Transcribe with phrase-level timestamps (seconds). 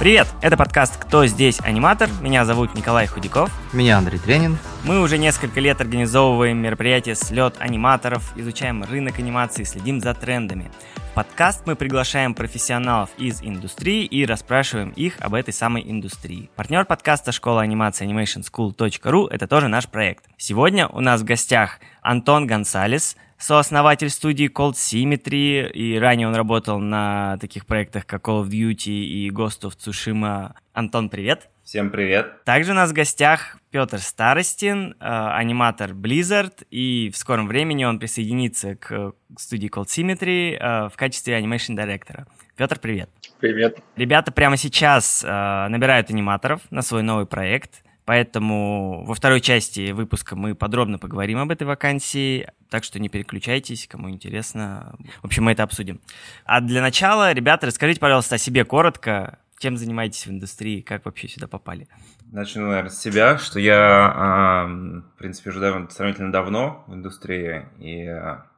[0.00, 0.28] Привет!
[0.40, 2.08] Это подкаст «Кто здесь аниматор?».
[2.22, 3.50] Меня зовут Николай Худяков.
[3.74, 4.56] Меня Андрей Тренин.
[4.82, 10.70] Мы уже несколько лет организовываем мероприятия «Слет аниматоров», изучаем рынок анимации, следим за трендами.
[11.10, 16.48] В подкаст мы приглашаем профессионалов из индустрии и расспрашиваем их об этой самой индустрии.
[16.56, 20.24] Партнер подкаста «Школа анимации animationschool.ru»— это тоже наш проект.
[20.38, 26.78] Сегодня у нас в гостях Антон Гонсалес— сооснователь студии Cold Symmetry, и ранее он работал
[26.78, 30.52] на таких проектах, как Call of Duty и Ghost of Tsushima.
[30.72, 31.48] Антон, привет!
[31.64, 32.44] Всем привет!
[32.44, 37.98] Также у нас в гостях Петр Старостин, э, аниматор Blizzard, и в скором времени он
[37.98, 42.26] присоединится к студии Cold Symmetry э, в качестве анимейшн директора.
[42.56, 43.08] Петр, привет!
[43.40, 43.78] Привет!
[43.96, 50.34] Ребята прямо сейчас э, набирают аниматоров на свой новый проект– Поэтому во второй части выпуска
[50.34, 54.96] мы подробно поговорим об этой вакансии, так что не переключайтесь, кому интересно.
[55.22, 56.00] В общем, мы это обсудим.
[56.44, 59.38] А для начала, ребята, расскажите, пожалуйста, о себе коротко.
[59.60, 61.86] Чем занимаетесь в индустрии, как вообще сюда попали?
[62.32, 64.66] Начну, наверное, с себя, что я,
[65.14, 68.06] в принципе, уже сравнительно давно в индустрии, и,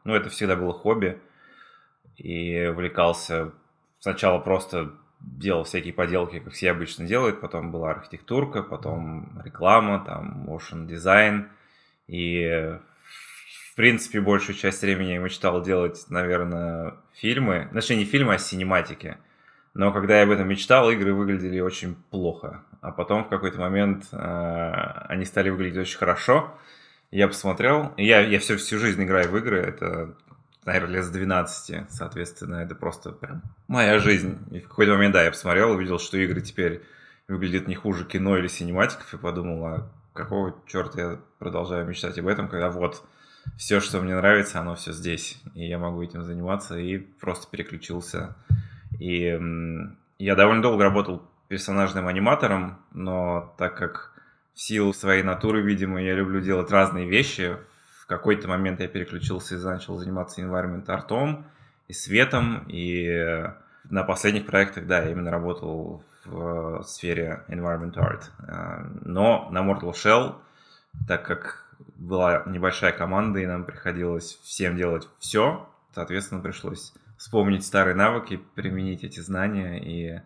[0.05, 1.21] ну, это всегда было хобби,
[2.17, 3.53] и увлекался
[3.99, 4.93] сначала просто
[5.23, 11.49] делал всякие поделки, как все обычно делают, потом была архитектурка, потом реклама, там, motion дизайн,
[12.07, 12.79] и
[13.71, 19.17] в принципе большую часть времени я мечтал делать, наверное, фильмы, точнее не фильмы, а синематики,
[19.75, 24.05] но когда я об этом мечтал, игры выглядели очень плохо, а потом в какой-то момент
[24.13, 24.17] э,
[25.09, 26.53] они стали выглядеть очень хорошо,
[27.11, 30.15] я посмотрел, я, я всю, всю жизнь играю в игры, это
[30.65, 34.39] наверное, лет с 12, соответственно, это просто прям моя жизнь.
[34.51, 36.83] И в какой-то момент, да, я посмотрел, увидел, что игры теперь
[37.29, 42.27] выглядят не хуже кино или синематиков, и подумал, а какого черта я продолжаю мечтать об
[42.27, 43.03] этом, когда вот
[43.57, 48.37] все, что мне нравится, оно все здесь, и я могу этим заниматься, и просто переключился.
[48.99, 49.39] И
[50.19, 54.13] я довольно долго работал персонажным аниматором, но так как
[54.55, 57.57] в силу своей натуры, видимо, я люблю делать разные вещи,
[58.17, 61.47] какой-то момент я переключился и начал заниматься environment артом
[61.89, 63.45] и светом, и
[63.91, 68.25] на последних проектах, да, я именно работал в сфере environment art.
[68.47, 70.37] Э, но на Mortal Shell,
[71.09, 71.65] так как
[71.97, 79.05] была небольшая команда, и нам приходилось всем делать все, соответственно, пришлось вспомнить старые навыки, применить
[79.05, 80.21] эти знания, и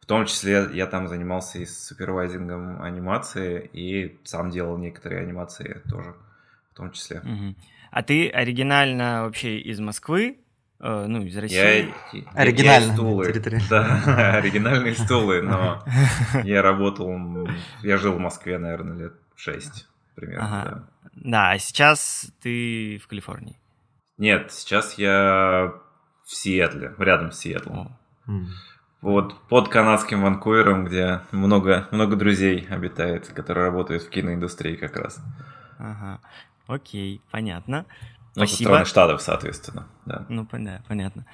[0.00, 6.14] в том числе я там занимался и супервайзингом анимации, и сам делал некоторые анимации тоже
[6.76, 7.20] в том числе.
[7.20, 7.54] Угу.
[7.90, 10.40] А ты оригинально вообще из Москвы?
[10.78, 11.56] Э, ну, из России?
[12.12, 12.88] Я, оригинально.
[12.88, 13.42] Я стулы.
[13.70, 15.82] Да, оригинальные стулы, но
[16.44, 17.10] я работал,
[17.82, 20.44] я жил в Москве, наверное, лет шесть примерно.
[20.44, 20.88] Ага.
[21.02, 21.10] Да.
[21.14, 23.58] да, а сейчас ты в Калифорнии?
[24.18, 25.72] Нет, сейчас я
[26.26, 27.96] в Сиэтле, рядом с Сиэтлом.
[29.00, 35.22] Вот под канадским Ванкувером, где много, много друзей обитает, которые работают в киноиндустрии как раз.
[35.78, 36.20] Ага.
[36.66, 37.86] Окей, понятно.
[38.34, 38.56] Ну, Спасибо.
[38.56, 40.26] со стороны штатов, соответственно, да.
[40.28, 41.24] Ну, да, понятно.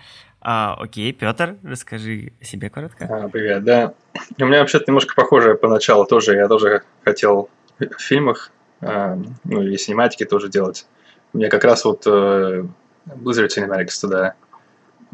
[0.41, 3.07] А, окей, Петр, расскажи о себе коротко.
[3.11, 3.95] А, привет, да.
[4.39, 6.35] У меня вообще-то немножко похоже поначалу тоже.
[6.35, 7.49] Я тоже хотел
[7.79, 10.87] в фильмах, а, ну, и синематики тоже делать.
[11.33, 12.65] Мне как раз вот э,
[13.07, 14.35] Blizzard Cinematics туда,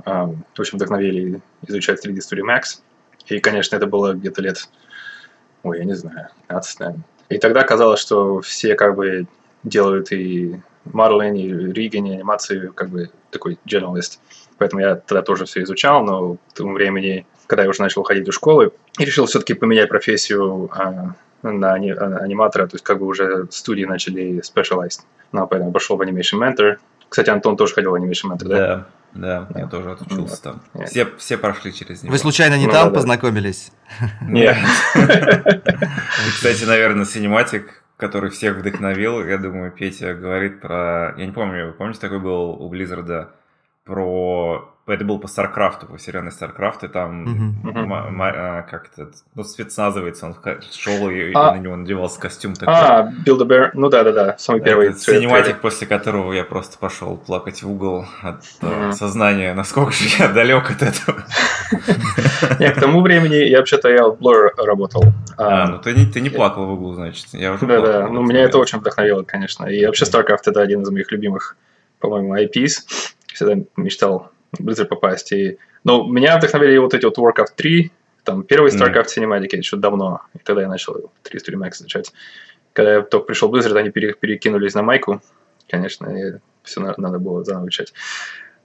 [0.05, 2.83] в общем, вдохновили изучать 3D Studio Max.
[3.27, 4.69] И, конечно, это было где-то лет,
[5.63, 7.05] ой, я не знаю, 15, наверное.
[7.29, 9.27] И тогда казалось, что все как бы
[9.69, 14.19] делают и моделинг, и риггинг, и анимацию, как бы такой generalist.
[14.59, 18.27] Поэтому я тогда тоже все изучал, но к тому времени, когда я уже начал ходить
[18.27, 23.07] в школы, и решил все-таки поменять профессию а, на ани- аниматора, то есть как бы
[23.07, 25.01] уже студии начали specialized.
[25.33, 26.77] Ну, поэтому пошел в Animation Mentor.
[27.09, 28.57] Кстати, Антон тоже ходил в Animation Mentor, да?
[28.57, 28.87] Да.
[29.15, 30.63] Да, я тоже отучился там.
[30.85, 32.13] Все, все прошли через него.
[32.13, 33.73] Вы случайно не ну, там да, познакомились?
[34.21, 34.55] Нет.
[34.95, 37.65] Кстати, наверное, Cinematic
[37.99, 39.27] который всех вдохновил.
[39.27, 41.15] Я думаю, Петя говорит про...
[41.19, 43.35] Я не помню, вы помните, такой был у Blizzard а
[43.85, 48.65] про это был по StarCraft у, по вселенной StarCraft а, там uh-huh.
[48.71, 50.37] как это, ну, спецназовец, он
[50.73, 52.75] шел и, а, и на него надевался костюм такой.
[52.75, 54.89] А, Build a Bear, ну да-да-да, самый первый.
[54.89, 58.93] Это синематик, после которого я просто пошел плакать в угол от uh-huh.
[58.93, 61.23] сознания, насколько же я далек от этого.
[62.61, 65.05] Нет, к тому времени я вообще-то я в Blur работал.
[65.37, 67.27] А, ну ты не, ты не плакал в углу, значит.
[67.33, 69.67] Да-да, ну меня это очень вдохновило, конечно.
[69.67, 71.57] И вообще StarCraft это один из моих любимых,
[71.99, 72.73] по-моему, IPs.
[73.33, 75.33] Всегда мечтал Blizzard попасть.
[75.33, 75.59] И...
[75.85, 77.93] Но меня вдохновили вот эти вот Warcraft 3,
[78.25, 79.07] там первый StarCraft.
[79.17, 82.13] Cinematic еще давно, и тогда я начал 3 Story Max изучать.
[82.73, 85.21] Когда я только пришел в Blizzard, они перекинулись на майку,
[85.69, 87.93] конечно, и все надо было заново изучать.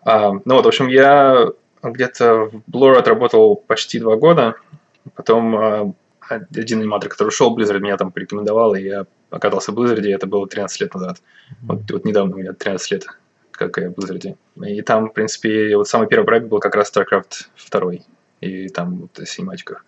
[0.06, 1.50] А, ну вот, в общем, я
[1.92, 4.56] где-то в Blur отработал почти два года,
[5.16, 5.94] Потом э,
[6.30, 10.28] один аниматор, который ушел в Blizzard, меня там порекомендовал, и я оказался в Blizzard, это
[10.28, 11.22] было 13 лет назад.
[11.62, 13.06] Вот, вот недавно у меня 13 лет,
[13.52, 14.38] как я в Blizzard.
[14.66, 17.92] И там, в принципе, вот самый первый проект был как раз StarCraft 2,
[18.42, 19.86] и там вот cinematic ах.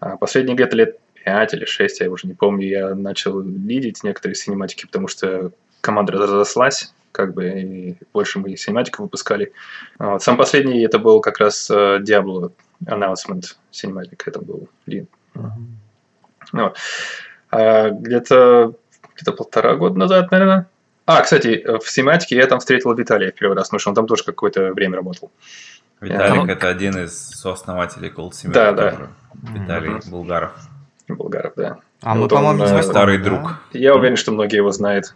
[0.00, 4.04] А последние где-то лет 5 или 6, я уже не помню, я начал lead ить
[4.04, 9.52] некоторые cinematic и, потому что команда разрослась, как бы, и больше мы cinematic ов выпускали.
[9.98, 10.22] А вот.
[10.22, 12.52] Сам последний это был как раз uh, Diablo
[12.84, 15.06] Announcement cinematic, это был lead.
[15.34, 15.50] Uh-huh.
[16.52, 16.76] Вот.
[17.50, 18.74] А где-то
[19.14, 20.66] где-то полтора года назад, наверное.
[21.04, 24.06] А, кстати, в синематике я там встретил Виталия в первый раз, потому что он там
[24.06, 25.30] тоже какое-то время работал.
[26.00, 28.52] Виталик это один из сооснователей Cold Simulator.
[28.52, 28.96] Да, да.
[29.52, 30.10] Виталий mm-hmm.
[30.10, 30.52] Булгаров.
[31.08, 31.78] Булгаров, да.
[32.02, 33.24] А мы, вот по-моему, он, старый да?
[33.24, 33.60] друг.
[33.72, 35.14] Я уверен, что многие его знают.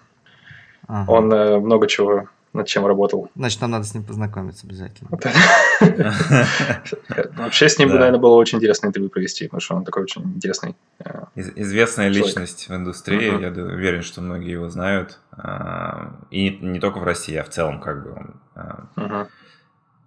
[0.86, 1.10] Ага.
[1.10, 3.30] Он э, много чего над чем работал.
[3.36, 5.10] Значит, нам надо с ним познакомиться обязательно.
[7.36, 10.74] Вообще с ним, наверное, было очень интересно интервью провести, потому что он такой очень интересный.
[10.98, 15.18] Э, известная личность в индустрии, я уверен, что многие его знают.
[15.32, 18.86] А, и не только в России, а в целом, как бы он а,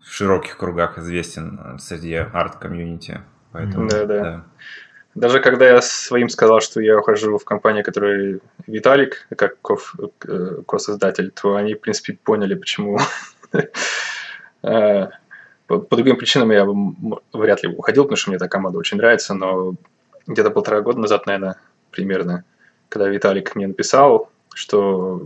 [0.02, 3.22] в широких кругах известен среди арт-комьюнити.
[3.52, 4.44] Поэтому, да, да.
[5.20, 9.58] Даже когда я своим сказал, что я ухожу в компанию, которая Виталик, как
[10.26, 12.98] э, ко-создатель, то они, в принципе, поняли, почему.
[14.62, 15.08] Э,
[15.68, 16.68] по другим причинам я
[17.32, 19.76] вряд ли уходил, потому что мне эта команда очень нравится, но
[20.28, 21.56] где-то полтора года назад, наверное,
[21.92, 22.44] примерно,
[22.90, 25.22] когда Виталик мне написал, что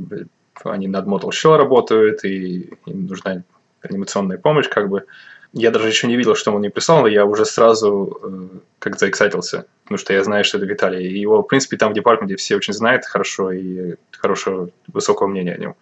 [0.63, 3.41] они над Motel Shell работают, и им нужна
[3.81, 5.07] анимационная помощь, как бы,
[5.53, 8.97] я даже еще не видел, что он мне прислал, но я уже сразу э, как
[8.97, 11.07] заэксайтился, потому что я знаю, что это Виталий.
[11.07, 15.53] И его, в принципе, там в департаменте все очень знают хорошо и хорошего, высокого мнения
[15.53, 15.75] о нем.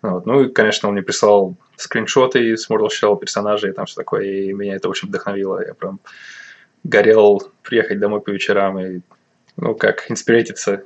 [0.00, 0.24] Вот.
[0.24, 4.24] Ну и, конечно, он мне прислал скриншоты из Mortal Shell, персонажей и там все такое,
[4.24, 5.64] и меня это очень вдохновило.
[5.64, 6.00] Я прям
[6.82, 9.00] горел приехать домой по вечерам и,
[9.56, 10.84] ну, как инспирироваться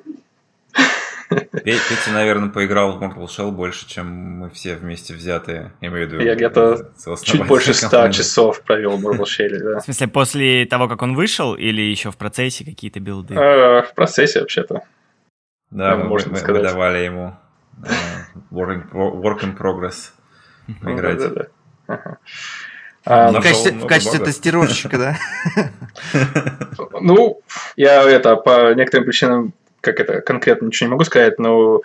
[1.30, 5.72] Петя, наверное, поиграл в Mortal Shell больше, чем мы все вместе взятые.
[5.80, 6.24] Я имею в виду...
[6.24, 6.92] Я где-то
[7.22, 9.78] чуть больше ста часов провел в Mortal Shell, да.
[9.78, 13.34] В смысле, после того, как он вышел, или еще в процессе какие-то билды?
[13.36, 14.82] А, в процессе, вообще-то.
[15.70, 16.62] Да, мы, можно мы, сказать.
[16.62, 17.36] мы давали ему
[17.80, 17.90] uh,
[18.50, 20.10] work, work in progress
[20.82, 21.18] играть.
[21.18, 21.48] Да, да,
[21.86, 22.18] да.
[23.04, 25.18] А, в качестве, в качестве тестировщика, да?
[27.00, 27.40] Ну,
[27.76, 31.82] я это по некоторым причинам как это, конкретно ничего не могу сказать, но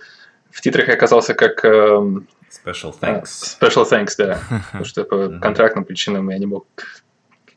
[0.52, 1.64] в титрах я оказался как...
[1.66, 3.58] Эм, special thanks.
[3.60, 4.40] Special thanks, да.
[4.68, 6.66] Потому что по контрактным причинам я не мог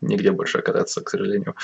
[0.01, 1.55] нигде больше оказаться, к сожалению.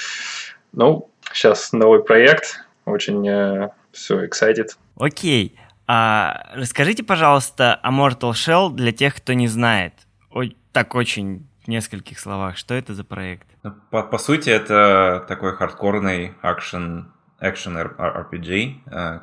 [0.73, 4.69] Ну, сейчас новый проект, очень э, все excited.
[4.97, 5.59] Окей.
[5.87, 9.95] А, расскажите, пожалуйста, о Mortal Shell для тех, кто не знает.
[10.31, 12.57] Ой, так очень в нескольких словах.
[12.57, 13.47] Что это за проект?
[13.63, 18.81] Ну, по, по сути, это такой хардкорный акшен action RPG.
[18.91, 19.21] Э,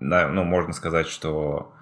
[0.00, 1.72] ну, можно сказать, что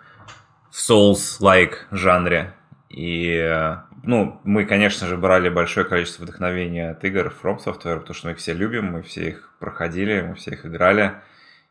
[0.70, 2.54] в Souls-like жанре.
[2.88, 8.14] И, э, ну, мы, конечно же, брали большое количество вдохновения от игр From Software, потому
[8.14, 11.14] что мы их все любим, мы все их проходили, мы все их играли.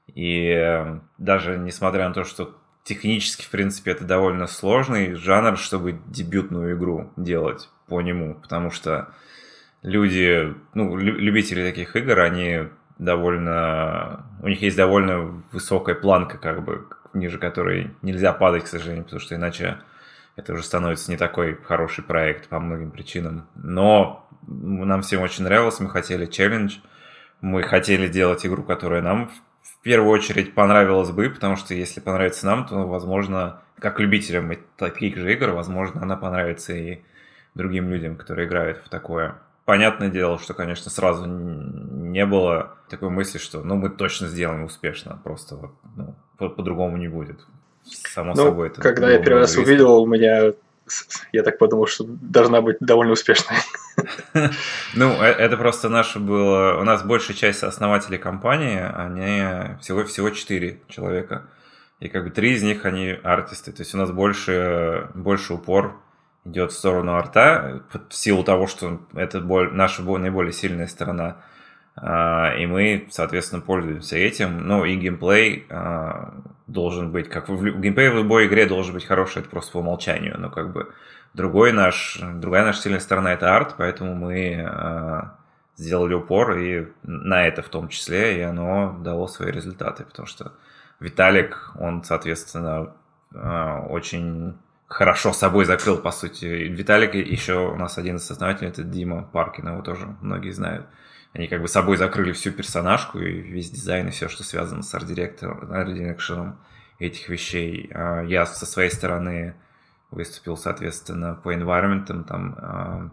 [0.08, 6.00] И э, даже несмотря на то, что технически, в принципе, это довольно сложный жанр, чтобы
[6.08, 9.10] дебютную игру делать по нему, потому что
[9.82, 14.26] люди, ну, любители таких игр, они довольно...
[14.44, 19.20] У них есть довольно высокая планка, как бы, ниже которой нельзя падать, к сожалению, потому
[19.20, 19.80] что иначе
[20.36, 23.48] это уже становится не такой хороший проект по многим причинам.
[23.56, 26.78] Но нам всем очень нравилось, мы хотели челлендж,
[27.42, 32.46] мы хотели делать игру, которая нам в первую очередь понравилась бы, потому что если понравится
[32.46, 37.02] нам, то, возможно, как любителям таких же игр, возможно, она понравится и
[37.56, 39.36] другим людям, которые играют в такое
[39.70, 41.28] понятное дело, что, конечно, сразу
[42.12, 47.08] не было такой мысли, что ну мы точно сделаем успешно, просто вот, ну, по-другому не
[47.08, 47.40] будет.
[47.86, 48.68] Само ну, собой.
[48.68, 50.54] Это когда я первый раз увидел, у меня
[51.32, 53.58] я так подумал, что должна быть довольно успешной.
[54.96, 56.78] Ну, э, это просто наше было...
[56.80, 61.48] У нас большая часть основателей компании, они всего, всего четыре человека.
[62.00, 63.74] И как бы три из них, они артисты.
[63.74, 65.98] То есть у нас больше, больше упор
[66.46, 71.38] идет в сторону арта, в силу того, что это боль, наша наиболее сильная сторона.
[72.02, 74.60] А, и мы, соответственно, пользуемся этим.
[74.68, 76.34] Ну и геймплей а,
[76.68, 80.36] должен быть, как в геймплей в любой игре должен быть хороший, это просто по умолчанию.
[80.40, 80.94] Но как бы
[81.34, 85.36] другой наш, другая наша сильная сторона это арт, поэтому мы а,
[85.76, 90.54] сделали упор и на это в том числе, и оно дало свои результаты, потому что
[91.00, 92.94] Виталик, он, соответственно,
[93.32, 94.58] очень
[94.90, 96.46] хорошо собой закрыл, по сути.
[96.46, 100.86] Виталик еще у нас один из основателей, это Дима Паркин, его тоже многие знают.
[101.34, 104.94] Они как бы собой закрыли всю персонажку и весь дизайн и все, что связано с
[104.94, 106.58] арт-директором
[106.98, 107.90] этих вещей.
[107.94, 109.56] А я со своей стороны
[110.12, 113.10] выступил, соответственно, по environment там, а,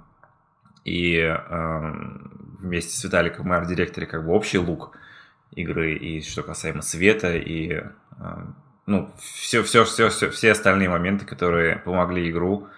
[0.84, 1.94] и а,
[2.58, 4.96] вместе с Виталиком мы арт-директорили как бы общий look
[5.52, 7.84] игры, и что касаемо света, и
[8.86, 12.68] ну, все, все, все, все, все остальные моменты, которые помогли игру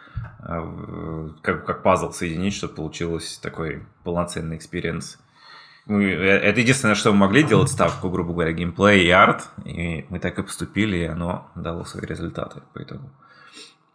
[1.42, 5.18] как, как пазл соединить, чтобы получилось такой полноценный experience.
[5.88, 10.04] Мы, э, это единственное, что мы могли делать ставку, грубо говоря, геймплей и арт, и
[10.10, 13.10] мы так и поступили, и оно дало свои результаты по итогу.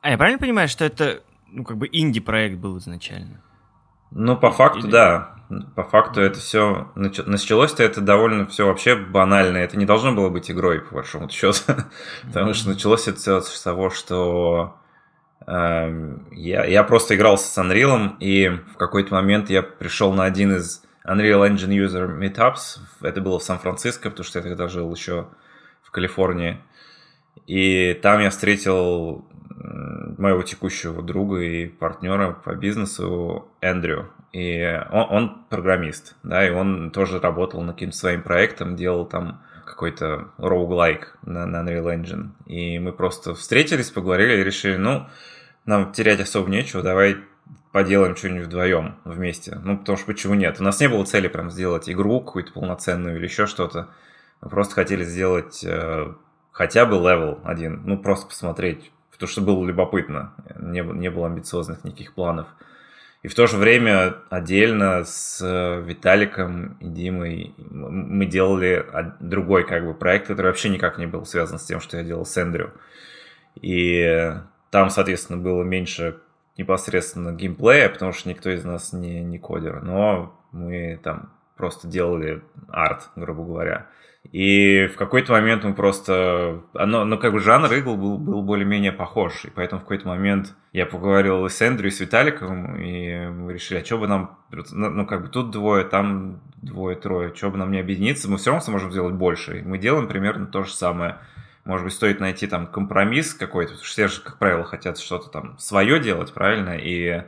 [0.01, 3.41] А я правильно понимаю, что это, ну, как бы инди-проект был изначально?
[4.09, 4.91] Ну, по факту, Или...
[4.91, 5.35] да.
[5.75, 9.57] По факту это все началось-то это довольно все вообще банально.
[9.57, 11.73] Это не должно было быть игрой, по большому счету.
[12.23, 14.77] Потому что началось это все с того, что
[15.45, 20.55] эм, я, я просто играл с Unreal, и в какой-то момент я пришел на один
[20.55, 22.79] из Unreal Engine User Meetups.
[23.01, 25.27] Это было в Сан-Франциско, потому что я тогда жил еще
[25.81, 26.59] в Калифорнии.
[27.47, 29.25] И там я встретил
[30.17, 34.11] моего текущего друга и партнера по бизнесу Эндрю.
[34.31, 39.43] И он, он программист, да, и он тоже работал над каким-то своим проектом, делал там
[39.65, 42.29] какой-то roguelike на, на Unreal Engine.
[42.47, 45.07] И мы просто встретились, поговорили и решили, ну,
[45.65, 47.17] нам терять особо нечего, давай
[47.73, 49.59] поделаем что-нибудь вдвоем вместе.
[49.63, 50.61] Ну, потому что почему нет?
[50.61, 53.89] У нас не было цели прям сделать игру какую-то полноценную или еще что-то.
[54.41, 56.13] Мы просто хотели сделать э,
[56.51, 57.81] хотя бы level один.
[57.83, 60.35] Ну, просто посмотреть, потому что было любопытно.
[60.59, 62.47] Не, не было амбициозных никаких планов.
[63.23, 68.85] И в то же время отдельно с э, Виталиком и Димой мы делали
[69.19, 72.25] другой как бы проект, который вообще никак не был связан с тем, что я делал
[72.25, 72.71] с Эндрю.
[73.59, 74.31] И
[74.69, 76.17] там, соответственно, было меньше
[76.57, 82.41] непосредственно геймплея, потому что никто из нас не, не кодер, но мы там просто делали
[82.69, 83.87] арт, грубо говоря.
[84.31, 86.61] И в какой-то момент мы просто...
[86.73, 89.43] Оно, ну, как бы жанр игл был, был более-менее похож.
[89.45, 93.79] И поэтому в какой-то момент я поговорил с Эндрю и с Виталиком, и мы решили,
[93.79, 94.39] а что бы нам...
[94.71, 97.35] Ну, ну, как бы тут двое, там двое-трое.
[97.35, 99.59] Что бы нам не объединиться, мы все равно сможем сделать больше.
[99.59, 101.17] И мы делаем примерно то же самое.
[101.65, 105.29] Может быть, стоит найти там компромисс какой-то, потому что все же, как правило, хотят что-то
[105.29, 106.77] там свое делать, правильно?
[106.77, 107.23] И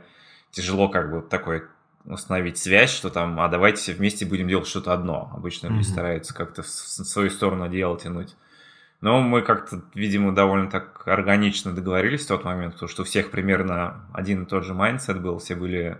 [0.50, 1.64] тяжело как бы такой
[2.04, 5.30] установить связь, что там, а давайте все вместе будем делать что-то одно.
[5.34, 5.70] Обычно mm-hmm.
[5.70, 8.36] люди стараются как-то в свою сторону одеяло тянуть.
[9.00, 13.30] Но мы как-то, видимо, довольно так органично договорились в тот момент, потому что у всех
[13.30, 15.98] примерно один и тот же mindset был, все были,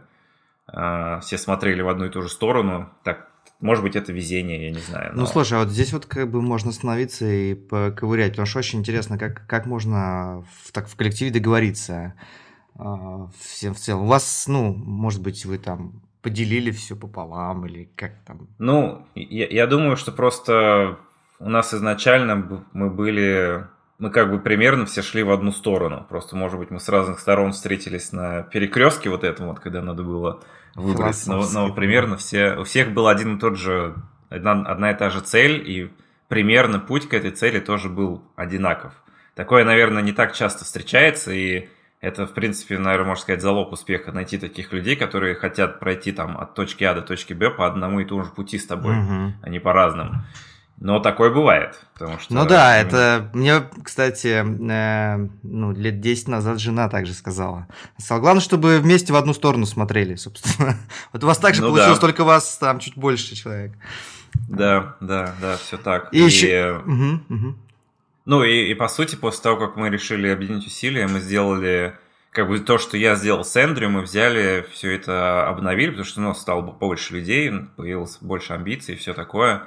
[0.72, 3.28] э, все смотрели в одну и ту же сторону, так
[3.60, 5.10] может быть, это везение, я не знаю.
[5.10, 5.20] Ну, но...
[5.22, 8.80] Ну, слушай, а вот здесь вот как бы можно остановиться и поковырять, потому что очень
[8.80, 12.14] интересно, как, как можно в, так в коллективе договориться
[12.78, 12.82] э,
[13.38, 14.04] всем в целом.
[14.04, 18.48] У вас, ну, может быть, вы там поделили все пополам или как там?
[18.58, 20.98] Ну, я, я думаю, что просто
[21.38, 23.66] у нас изначально мы были
[23.98, 26.06] мы как бы примерно все шли в одну сторону.
[26.08, 30.02] Просто, может быть, мы с разных сторон встретились на перекрестке вот этом вот, когда надо
[30.02, 30.40] было
[30.74, 31.22] выбрать.
[31.26, 33.94] Но, но примерно все, у всех был один и тот же,
[34.28, 35.90] одна, одна и та же цель, и
[36.28, 38.92] примерно путь к этой цели тоже был одинаков.
[39.34, 41.68] Такое, наверное, не так часто встречается, и
[42.00, 46.36] это, в принципе, наверное, можно сказать, залог успеха найти таких людей, которые хотят пройти там
[46.38, 49.32] от точки А до точки Б по одному и тому же пути с тобой, угу.
[49.42, 50.24] а не по-разному.
[50.78, 52.34] Но такое бывает, потому что...
[52.34, 57.66] Ну да, это мне, кстати, э, ну, лет 10 назад жена также сказала.
[57.98, 60.76] Сказала, главное, чтобы вместе в одну сторону смотрели, собственно.
[61.12, 62.00] Вот у вас также ну, получилось, да.
[62.00, 63.72] только вас там чуть больше человек.
[64.48, 66.12] Да, да, да, все так.
[66.12, 66.24] И, и...
[66.24, 66.82] еще...
[66.84, 67.54] Угу, угу.
[68.26, 71.94] Ну и, и по сути, после того, как мы решили объединить усилия, мы сделали
[72.32, 76.20] как бы то, что я сделал с Эндрю, мы взяли, все это обновили, потому что
[76.20, 79.62] у нас стало больше людей, появилось больше амбиций и все такое.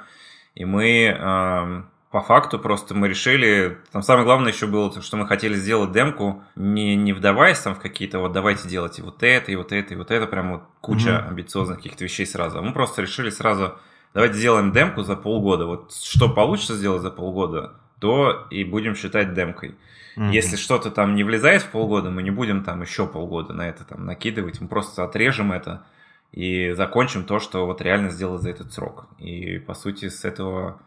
[0.54, 5.28] И мы э, по факту просто мы решили, там самое главное еще было, что мы
[5.28, 9.56] хотели сделать демку, не, не вдаваясь там в какие-то вот давайте делайте вот это, и
[9.56, 11.28] вот это, и вот это, прям вот куча mm-hmm.
[11.28, 12.58] амбициозных каких-то вещей сразу.
[12.58, 13.76] А мы просто решили сразу,
[14.12, 15.66] давайте сделаем демку за полгода.
[15.66, 19.76] Вот что получится сделать за полгода, то и будем считать демкой.
[20.16, 20.32] Mm-hmm.
[20.32, 23.84] Если что-то там не влезает в полгода, мы не будем там еще полгода на это
[23.84, 25.84] там накидывать, мы просто отрежем это,
[26.32, 29.06] и закончим то, что вот реально сделать за этот срок.
[29.18, 30.80] И, по сути, с этого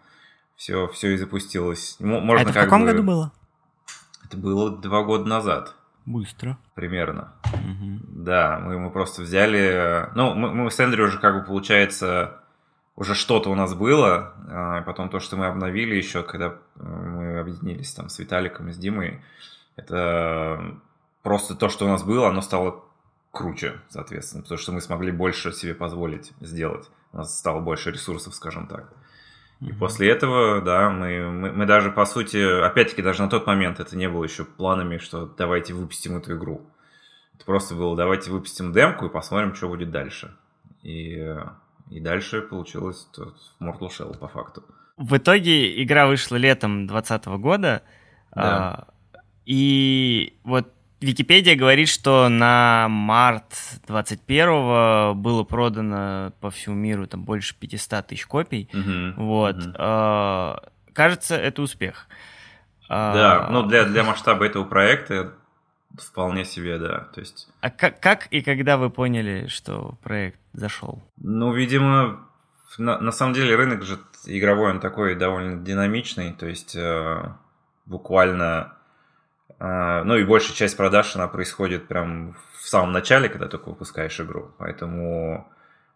[0.55, 1.97] все, все и запустилось.
[1.99, 2.91] Можно а это в каком бы...
[2.91, 3.31] году было?
[4.25, 5.75] Это было два года назад.
[6.05, 6.57] Быстро.
[6.75, 7.33] Примерно.
[7.45, 7.99] Угу.
[8.23, 10.09] Да, мы, мы просто взяли...
[10.15, 12.41] Ну, мы, мы с Эндрю уже, как бы, получается,
[12.95, 17.93] уже что-то у нас было, а потом то, что мы обновили еще, когда мы объединились
[17.93, 19.21] там с Виталиком и с Димой,
[19.75, 20.77] это
[21.21, 22.83] просто то, что у нас было, оно стало
[23.33, 26.89] круче, соответственно, потому что мы смогли больше себе позволить сделать.
[27.11, 28.93] у нас стало больше ресурсов, скажем так.
[29.59, 29.77] И mm-hmm.
[29.79, 33.97] после этого, да, мы, мы, мы даже, по сути, опять-таки, даже на тот момент это
[33.97, 36.61] не было еще планами, что давайте выпустим эту игру.
[37.33, 40.35] Это просто было, давайте выпустим демку и посмотрим, что будет дальше.
[40.83, 41.27] И,
[41.89, 43.09] и дальше получилось
[43.59, 44.63] Mortal Shell по факту.
[44.97, 47.81] В итоге игра вышла летом 2020 года.
[48.35, 48.41] Да.
[48.41, 48.87] А,
[49.45, 50.71] и вот
[51.03, 53.53] Википедия говорит, что на март
[53.87, 58.69] 21 было продано по всему миру там больше 500 тысяч копий.
[58.73, 59.57] Угу, вот.
[59.57, 60.93] Угу.
[60.93, 62.07] Кажется, это успех.
[62.89, 65.33] А, да, ну для, для масштаба этого проекта
[65.97, 67.07] вполне себе, да.
[67.13, 67.49] То есть...
[67.61, 71.01] А как, как и когда вы поняли, что проект зашел?
[71.17, 72.27] Ну, видимо,
[72.77, 77.23] на, на самом деле рынок же игровой, он такой довольно динамичный, то есть э,
[77.85, 78.73] буквально
[79.63, 84.51] ну и большая часть продаж, она происходит прям в самом начале, когда только выпускаешь игру.
[84.57, 85.47] Поэтому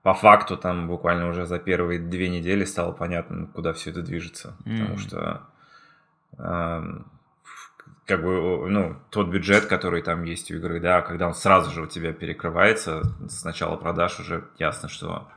[0.04, 4.56] по факту там буквально уже за первые две недели стало понятно, куда все это движется.
[4.66, 4.80] Mm.
[4.80, 5.42] Потому что
[8.06, 11.82] как бы, ну, тот бюджет, который там есть у игры, да, когда он сразу же
[11.82, 15.28] у тебя перекрывается, с начала продаж уже ясно, что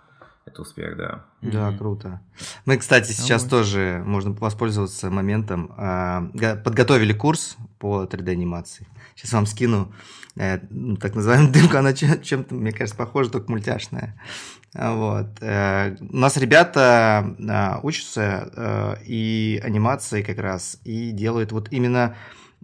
[0.46, 1.24] это успех, да.
[1.42, 2.20] Да, круто.
[2.64, 5.72] Мы, кстати, сейчас ну, тоже можно воспользоваться моментом.
[5.76, 6.30] А,
[6.64, 8.86] подготовили курс по 3D-анимации.
[9.14, 9.92] Сейчас вам скину
[10.36, 11.76] э, ну, так называемую дымку.
[11.76, 14.20] Она чем-то, мне кажется, похожа, только мультяшная.
[14.74, 15.28] Вот.
[15.40, 22.16] Э, у нас ребята а, учатся э, и анимации как раз, и делают вот именно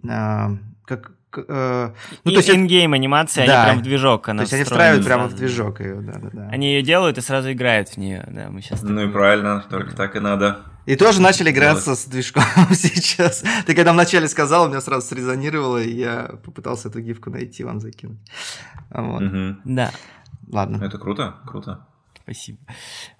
[0.07, 1.11] а, как
[1.47, 1.89] э,
[2.23, 3.63] ну, и то есть ингейм анимация, да.
[3.63, 4.29] они прям в движок.
[4.29, 6.49] Она то есть они встраивают прямо в движок ее, да, да, да.
[6.49, 8.81] Они ее делают и сразу играют в нее, да, мы сейчас.
[8.81, 10.59] Ну и правильно, только так и надо.
[10.87, 13.43] И тоже начали играться с движком сейчас.
[13.65, 17.81] Ты когда вначале сказал, у меня сразу срезонировало, и я попытался эту гифку найти, вам
[17.81, 18.19] закинуть.
[18.89, 19.21] Вот.
[19.21, 19.57] Угу.
[19.65, 19.91] Да.
[20.49, 20.83] Ладно.
[20.83, 21.85] Это круто, круто.
[22.27, 22.59] Спасибо.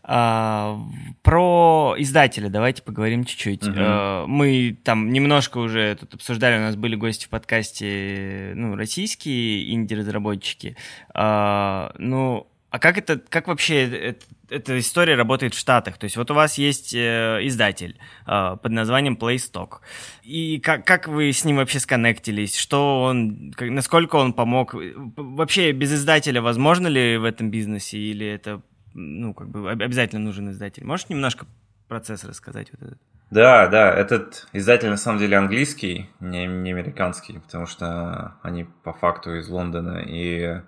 [0.03, 0.77] А,
[1.23, 3.65] про издателя давайте поговорим чуть-чуть.
[3.65, 3.75] Угу.
[3.77, 9.73] А, мы там немножко уже тут обсуждали, у нас были гости в подкасте, ну, российские
[9.73, 10.75] инди-разработчики.
[11.13, 15.97] А, ну, а как это, как вообще это, эта история работает в Штатах?
[15.97, 19.77] То есть вот у вас есть э, издатель э, под названием Playstock.
[20.23, 22.57] И как, как вы с ним вообще сконнектились?
[22.57, 24.75] Что он, как, насколько он помог?
[25.15, 28.61] Вообще без издателя возможно ли в этом бизнесе или это
[28.97, 30.83] ну, как бы обязательно нужен издатель.
[30.83, 31.45] Можешь немножко
[31.87, 32.99] процесс рассказать вот этот?
[33.29, 38.93] Да, да, этот издатель на самом деле английский, не, не американский, потому что они по
[38.93, 40.01] факту из Лондона.
[40.05, 40.61] И,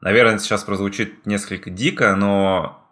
[0.00, 2.86] наверное, сейчас прозвучит несколько дико, но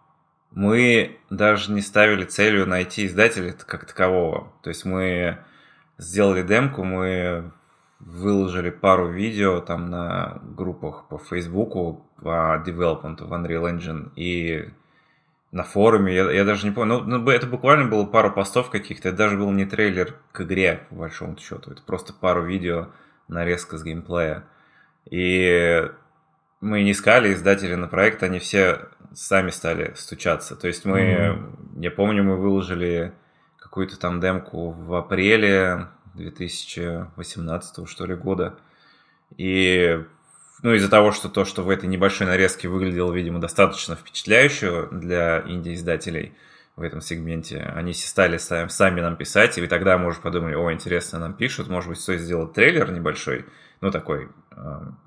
[0.50, 4.52] мы даже не ставили целью найти издателя как такового.
[4.62, 5.38] То есть мы
[5.98, 7.52] сделали демку, мы
[8.00, 14.70] выложили пару видео там на группах по Фейсбуку по development в Unreal Engine и
[15.52, 19.08] на форуме, я, я даже не помню, ну, ну, это буквально было пару постов каких-то,
[19.08, 22.88] это даже был не трейлер к игре, по большому счету, это просто пару видео,
[23.26, 24.44] нарезка с геймплея.
[25.10, 25.90] И
[26.60, 30.54] мы не искали издатели на проект, они все сами стали стучаться.
[30.56, 31.82] То есть мы, mm-hmm.
[31.82, 33.12] я помню, мы выложили
[33.58, 38.56] какую-то там демку в апреле 2018 что ли года.
[39.36, 40.04] И
[40.62, 45.42] ну, из-за того, что то, что в этой небольшой нарезке выглядело, видимо, достаточно впечатляюще для
[45.46, 46.34] инди-издателей
[46.76, 51.34] в этом сегменте, они стали сами нам писать, и тогда, может, подумали, о, интересно, нам
[51.34, 53.46] пишут, может быть, стоит сделать трейлер небольшой,
[53.80, 54.56] ну, такой э,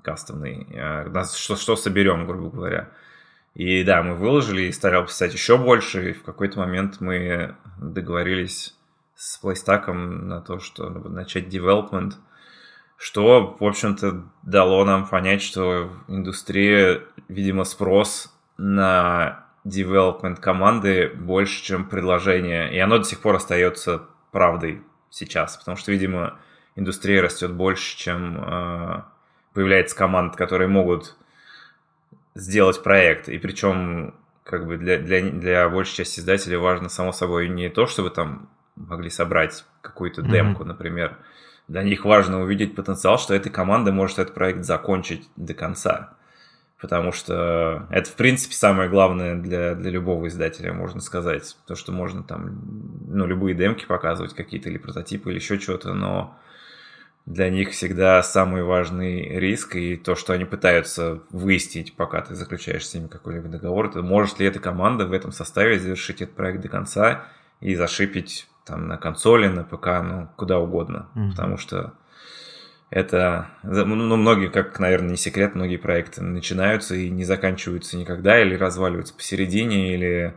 [0.02, 2.90] кастомный, э, что, что соберем, грубо говоря.
[3.54, 8.76] И да, мы выложили и стали писать еще больше, и в какой-то момент мы договорились
[9.14, 12.14] с плейстаком на то, что начать development–
[12.96, 21.86] что, в общем-то, дало нам понять, что индустрия, видимо, спрос на development команды больше, чем
[21.86, 22.74] предложение.
[22.74, 26.38] И оно до сих пор остается правдой сейчас, потому что, видимо,
[26.76, 29.02] индустрия растет больше, чем э,
[29.52, 31.16] появляется команд, которые могут
[32.34, 33.28] сделать проект.
[33.28, 37.86] И причем как бы для, для, для большей части издателей важно, само собой, не то,
[37.86, 40.66] чтобы там могли собрать какую-то демку, mm-hmm.
[40.66, 41.16] например,
[41.68, 46.14] для них важно увидеть потенциал, что эта команда может этот проект закончить до конца.
[46.80, 51.56] Потому что это, в принципе, самое главное для, для любого издателя, можно сказать.
[51.66, 52.60] То, что можно там,
[53.08, 56.36] ну, любые демки показывать какие-то, или прототипы, или еще что-то, но
[57.24, 62.86] для них всегда самый важный риск и то, что они пытаются выяснить, пока ты заключаешь
[62.86, 66.60] с ними какой-либо договор, это может ли эта команда в этом составе завершить этот проект
[66.60, 67.24] до конца
[67.60, 71.08] и зашипить там на консоли, на ПК, ну, куда угодно.
[71.14, 71.30] Mm-hmm.
[71.30, 71.94] Потому что
[72.90, 78.54] это, ну, многие, как, наверное, не секрет, многие проекты начинаются и не заканчиваются никогда, или
[78.54, 80.34] разваливаются посередине, или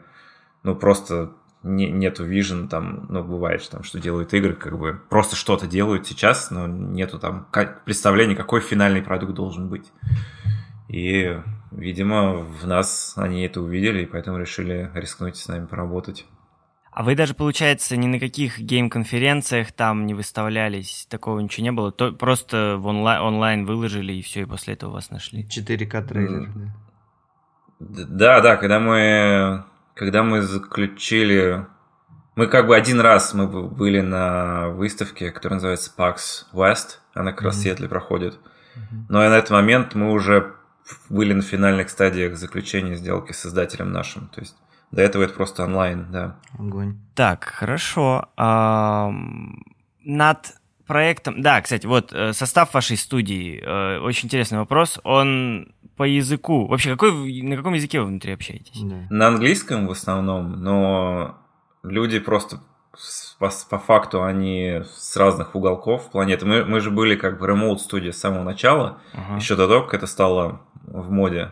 [0.63, 1.31] ну, просто
[1.63, 5.67] не, нету вижен, там, ну, бывает, что, там, что делают игры, как бы просто что-то
[5.67, 7.47] делают сейчас, но нету там
[7.85, 9.91] представления, какой финальный продукт должен быть.
[10.87, 11.39] И,
[11.71, 16.25] видимо, в нас они это увидели, и поэтому решили рискнуть с нами поработать.
[16.97, 21.91] А вы даже, получается, ни на каких гейм-конференциях там не выставлялись, такого ничего не было?
[21.91, 25.43] То, просто в онлайн, онлайн выложили, и все, и после этого вас нашли?
[25.43, 26.75] 4К трейлер, да.
[27.79, 31.67] Да, да, когда мы, когда мы заключили...
[32.33, 37.43] Мы как бы один раз мы были на выставке, которая называется PAX West, она как
[37.43, 38.33] раз в Сиэтле проходит.
[38.33, 39.05] Mm-hmm.
[39.09, 40.55] Но на этот момент мы уже
[41.09, 44.29] были на финальных стадиях заключения сделки с создателем нашим.
[44.29, 44.55] То есть
[44.91, 46.39] до этого это просто онлайн, да.
[46.57, 46.97] Огонь.
[47.15, 48.29] Так, хорошо.
[48.37, 49.11] А,
[50.03, 50.53] над
[50.85, 51.41] проектом...
[51.41, 53.61] Да, кстати, вот э, состав вашей студии.
[53.63, 54.99] Э, очень интересный вопрос.
[55.03, 56.67] Он по языку.
[56.67, 58.81] Вообще, какой, на каком языке вы внутри общаетесь?
[58.81, 59.07] Да.
[59.09, 61.37] На английском в основном, но
[61.83, 62.61] люди просто
[63.39, 66.45] по, по факту они с разных уголков планеты.
[66.45, 69.35] Мы, мы же были как бы ремоут студия с самого начала, ага.
[69.35, 71.51] еще до того, как это стало в моде,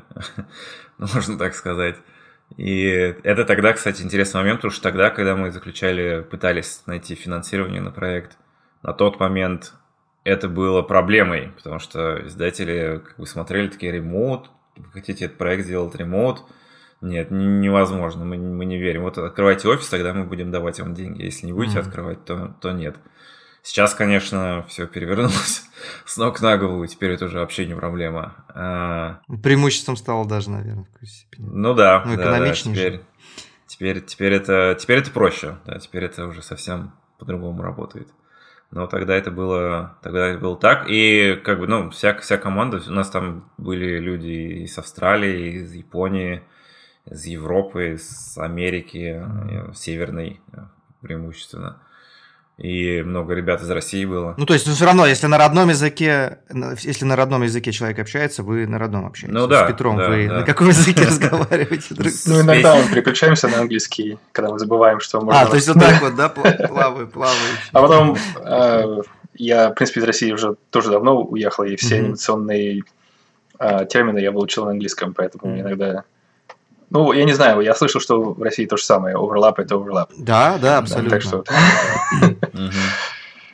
[0.98, 1.98] можно так сказать.
[2.58, 2.86] И
[3.24, 7.92] это тогда, кстати, интересный момент, потому что тогда, когда мы заключали, пытались найти финансирование на
[7.92, 8.38] проект,
[8.82, 9.74] на тот момент
[10.24, 15.66] это было проблемой, потому что издатели как бы смотрели такие ремоут, вы хотите этот проект
[15.66, 16.44] сделать ремоут,
[17.02, 19.04] нет, невозможно, мы, мы не верим.
[19.04, 21.24] Вот открывайте офис, тогда мы будем давать вам деньги.
[21.24, 21.82] Если не будете mm-hmm.
[21.82, 22.96] открывать, то, то нет.
[23.62, 25.64] Сейчас, конечно, все перевернулось
[26.06, 29.24] с ног на голову, теперь это уже вообще не проблема.
[29.46, 31.46] Преимуществом стало даже, наверное, в какой степени.
[31.52, 33.02] Ну да, ну, да, да теперь,
[33.68, 38.08] теперь, теперь, это, теперь это проще, да, теперь это уже совсем по-другому работает.
[38.72, 42.82] Но тогда это было, тогда это было так, и как бы, ну, вся, вся команда,
[42.88, 46.42] у нас там были люди из Австралии, из Японии,
[47.06, 49.76] из Европы, из Америки, mm-hmm.
[49.76, 50.42] Северной
[51.02, 51.78] преимущественно
[52.58, 54.34] и много ребят из России было.
[54.38, 56.40] Ну, то есть, ну, все равно, если на родном языке,
[56.84, 59.34] если на родном языке человек общается, вы на родном общаетесь.
[59.34, 59.66] Ну, да.
[59.66, 60.40] С Петром да, вы да.
[60.40, 61.96] на каком языке разговариваете?
[62.28, 65.42] Ну, иногда мы переключаемся на английский, когда мы забываем, что можно...
[65.42, 66.30] А, то есть, вот так вот, да,
[66.68, 67.38] плаваю, плаваю.
[67.74, 69.02] А потом, э,
[69.34, 72.84] я, в принципе, из России уже тоже давно уехал, и все анимационные
[73.60, 76.06] э, термины я выучил на английском, поэтому иногда
[76.96, 79.18] ну, я не знаю, я слышал, что в России то же самое.
[79.18, 80.12] Оверлап это оверлап.
[80.18, 81.10] Да, да, абсолютно.
[81.10, 81.44] так что...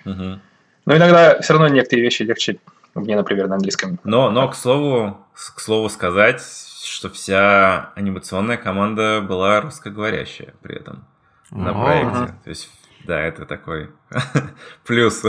[0.85, 2.59] Но иногда все равно некоторые вещи легче
[2.93, 3.99] мне, например, на английском.
[4.03, 6.43] Но, но к слову, к слову сказать,
[6.83, 11.07] что вся анимационная команда была русскоговорящая при этом
[11.49, 12.35] на проекте.
[12.43, 12.69] То есть,
[13.05, 13.89] да, это такой
[14.85, 15.23] плюс.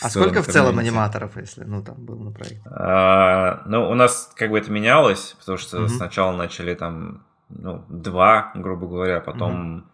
[0.00, 2.60] А сколько в целом аниматоров, если, ну, там был на проекте?
[2.66, 8.52] А, ну, у нас как бы это менялось, потому что сначала начали там, ну, два,
[8.54, 9.86] грубо говоря, потом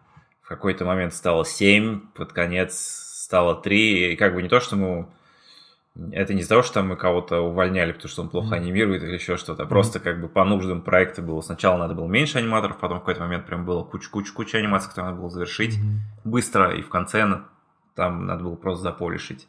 [0.43, 2.75] в какой-то момент стало семь, под конец
[3.25, 5.09] стало три, и как бы не то, что мы
[6.13, 9.15] это не из-за того, что там мы кого-то увольняли, потому что он плохо анимирует или
[9.15, 9.67] еще что-то.
[9.67, 10.03] Просто mm-hmm.
[10.03, 11.41] как бы по нуждам проекта было.
[11.41, 15.21] Сначала надо было меньше аниматоров, потом в какой-то момент прям было куча-куча-куча анимаций, которые надо
[15.21, 16.21] было завершить mm-hmm.
[16.25, 17.43] быстро, и в конце
[17.95, 19.49] там надо было просто заполишить.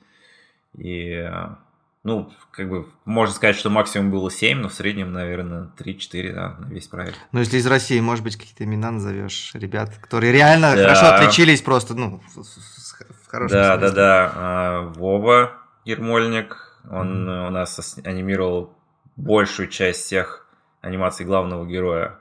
[0.78, 1.30] И,
[2.04, 6.56] ну, как бы, можно сказать, что максимум было 7, но в среднем, наверное, 3-4, да,
[6.60, 7.18] на весь проект.
[7.32, 10.84] Ну, если из России, может быть, какие-то имена назовешь, ребят, которые реально да.
[10.84, 13.90] хорошо отличились просто, ну, в хорошем Да, смысле.
[13.90, 14.32] да, да.
[14.36, 15.54] А, Вова
[15.86, 16.58] Ермольник,
[16.90, 17.48] он mm-hmm.
[17.48, 18.74] у нас анимировал
[19.16, 20.48] большую часть всех
[20.82, 22.18] анимаций главного героя.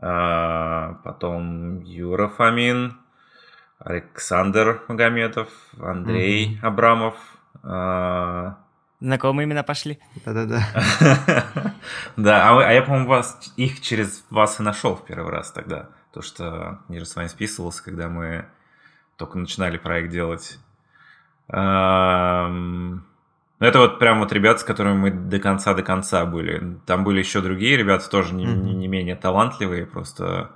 [0.00, 2.96] А, потом Юра Фомин,
[3.78, 6.66] Александр Магометов, Андрей mm-hmm.
[6.66, 7.16] Абрамов,
[9.00, 9.98] Знакомые имена пошли.
[10.24, 10.62] Да-да-да.
[12.16, 15.90] Да, а, а я, по-моему, вас, их через вас и нашел в первый раз тогда.
[16.12, 18.46] То, что я же с вами списывался, когда мы
[19.16, 20.58] только начинали проект делать.
[21.48, 21.56] Ну,
[23.60, 26.78] это вот прям вот ребята, с которыми мы до конца до конца были.
[26.86, 30.50] Там были еще другие ребята, тоже не, не, не менее талантливые, просто а,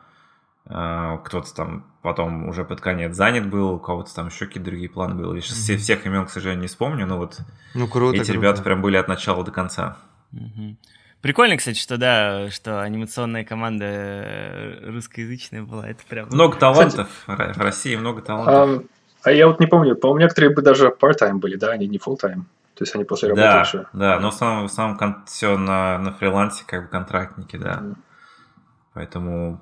[0.69, 5.15] кто-то там потом уже под конец занят был, у кого-то там еще какие-то другие планы
[5.15, 5.41] были.
[5.41, 5.77] Сейчас mm-hmm.
[5.77, 7.39] всех имен, к сожалению, не вспомню, но вот
[7.75, 8.33] ну, круто, эти круто.
[8.35, 9.97] ребята прям были от начала до конца.
[10.35, 10.77] Mm-hmm.
[11.21, 15.89] Прикольно, кстати, что да, что анимационная команда э, русскоязычная была.
[15.89, 16.29] Это прям...
[16.29, 17.09] Много талантов.
[17.27, 18.87] Кстати, в России много талантов.
[19.25, 21.99] А, а я вот не помню, по-моему, некоторые бы даже part-time были, да, они не
[21.99, 22.43] full-time.
[22.75, 23.87] То есть они после работы да, еще.
[23.93, 27.81] Да, но в основном, в основном все на, на фрилансе, как бы контрактники, да.
[27.83, 27.97] Mm-hmm.
[28.95, 29.61] Поэтому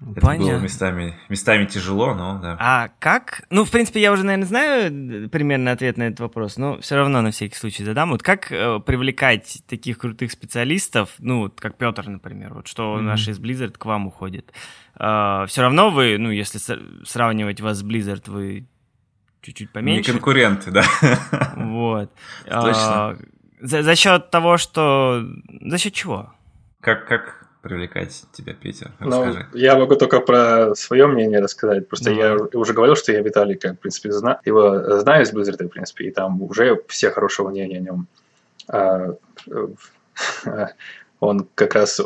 [0.00, 0.54] Это Понятно.
[0.54, 2.56] было местами, местами тяжело, но да.
[2.58, 3.44] А как?
[3.50, 7.22] Ну, в принципе, я уже, наверное, знаю примерно ответ на этот вопрос, но все равно
[7.22, 8.10] на всякий случай задам.
[8.10, 13.02] Вот как э, привлекать таких крутых специалистов, ну, как Петр, например, вот что mm-hmm.
[13.02, 14.52] наш из Blizzard к вам уходит.
[14.98, 16.58] Э, все равно вы, ну, если
[17.04, 18.66] сравнивать вас с Blizzard, вы
[19.42, 20.10] чуть-чуть поменьше.
[20.10, 20.84] Не конкуренты, да.
[21.56, 22.10] Вот.
[22.44, 23.10] Точно.
[23.10, 23.16] А,
[23.60, 25.24] за, за счет того, что...
[25.62, 26.34] За счет чего?
[26.80, 28.92] Как, как привлекать тебя, Петя?
[29.00, 31.88] Ну, я могу только про свое мнение рассказать.
[31.88, 32.16] Просто да.
[32.16, 34.38] я уже говорил, что я Виталика, в принципе, знаю.
[34.44, 38.06] Его знаю из Blizzard, в принципе, и там уже все хорошего мнения о нем.
[38.68, 39.14] А,
[41.20, 42.02] он как раз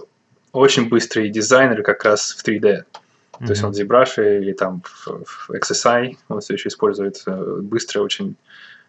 [0.53, 2.63] очень быстрый дизайнер как раз в 3D.
[2.63, 3.47] Mm-hmm.
[3.47, 8.03] То есть он в ZBrush или там в XSI, он все еще использует э, быстро,
[8.03, 8.37] очень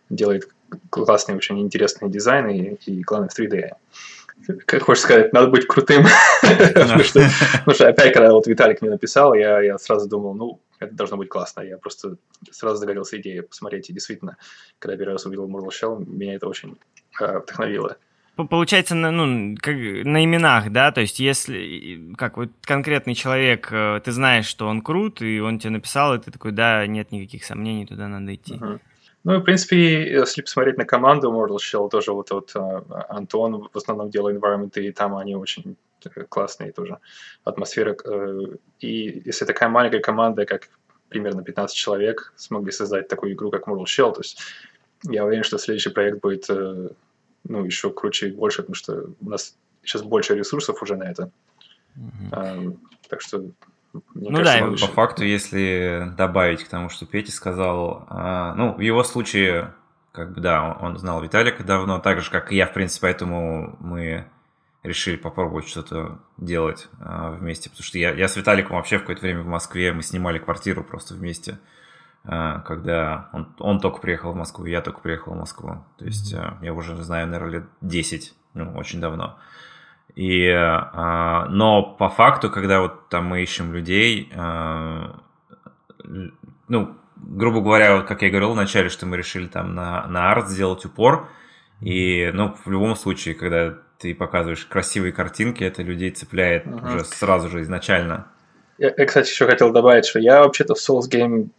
[0.09, 0.49] делает
[0.91, 3.71] классные, очень интересные дизайны и, главное, в 3D
[4.65, 6.05] как хочешь сказать, надо быть крутым.
[6.41, 11.29] потому, что, опять, когда вот Виталик мне написал, я, сразу думал, ну, это должно быть
[11.29, 11.61] классно.
[11.61, 12.17] Я просто
[12.51, 13.89] сразу загорелся идеей посмотреть.
[13.89, 14.37] И действительно,
[14.79, 16.77] когда первый раз увидел Mortal Shell, меня это очень
[17.19, 17.97] э, вдохновило.
[18.49, 23.99] Получается, на, ну, как, на именах, да, то есть если, как вот конкретный человек, э,
[24.03, 27.43] ты знаешь, что он крут, и он тебе написал, и ты такой, да, нет никаких
[27.43, 28.53] сомнений, туда надо идти.
[28.53, 28.79] Uh-huh.
[29.23, 33.69] Ну, и, в принципе, если посмотреть на команду Mortal Shell, тоже вот, вот э, Антон
[33.71, 35.75] в основном делал environment, и там они очень
[36.29, 36.99] классные тоже,
[37.43, 37.97] атмосфера.
[38.05, 40.69] Э, и если такая маленькая команда, как
[41.09, 44.39] примерно 15 человек, смогли создать такую игру, как Mortal Shell, то есть
[45.03, 46.89] я уверен, что следующий проект будет э,
[47.43, 51.31] ну, еще круче и больше, потому что у нас сейчас больше ресурсов уже на это.
[51.97, 52.77] Mm-hmm.
[53.09, 53.43] Так что
[53.93, 58.75] мне ну кажется, да, по факту, если добавить к тому, что Петя сказал, а, ну,
[58.75, 59.73] в его случае,
[60.11, 63.07] как бы, да, он, он знал Виталика давно, так же, как и я, в принципе,
[63.07, 64.27] поэтому мы
[64.83, 69.23] решили попробовать что-то делать а, вместе, потому что я, я с Виталиком вообще в какое-то
[69.23, 71.57] время в Москве, мы снимали квартиру просто вместе,
[72.23, 76.31] а, когда он, он только приехал в Москву, я только приехал в Москву, то есть
[76.31, 79.39] я уже знаю, наверное, лет 10, ну, очень давно.
[80.19, 85.05] И, э, но по факту, когда вот там мы ищем людей, э,
[86.67, 90.49] ну, грубо говоря, вот как я говорил вначале, что мы решили там на, на арт
[90.49, 91.29] сделать упор,
[91.79, 96.95] и, ну, в любом случае, когда ты показываешь красивые картинки, это людей цепляет uh-huh.
[96.95, 98.27] уже сразу же изначально.
[98.77, 101.51] Я, я, кстати, еще хотел добавить, что я вообще-то в Souls Game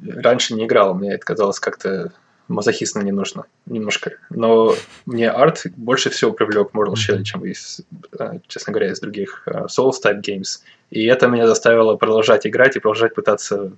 [0.00, 2.10] раньше не играл, мне это казалось как-то
[2.48, 4.12] мазохистно не нужно, немножко.
[4.30, 4.74] Но
[5.06, 7.82] мне арт больше всего привлек Mortal Shell, чем из,
[8.18, 10.60] э, честно говоря, из других э, Souls-type games.
[10.90, 13.72] И это меня заставило продолжать играть и продолжать пытаться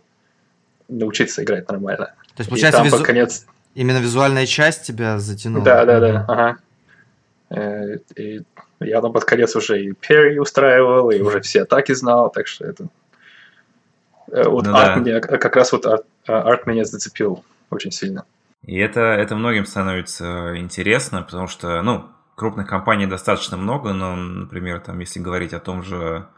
[0.89, 2.15] научиться играть нормально.
[2.37, 3.03] То есть, получается, визу...
[3.03, 3.47] конец...
[3.75, 5.65] именно визуальная часть тебя затянула?
[5.65, 6.57] Да, да, да, ага.
[7.51, 8.43] Э, и
[8.79, 12.67] я там под конец уже и перри устраивал, и уже все атаки знал, так что
[12.67, 12.87] это...
[14.29, 15.01] Вот ну, арт да.
[15.01, 18.25] меня, как раз вот арт, арт меня зацепил очень сильно.
[18.71, 22.05] И это, это многим становится интересно, потому что, ну,
[22.37, 26.29] крупных компаний достаточно много, но, например, там, если говорить о том же,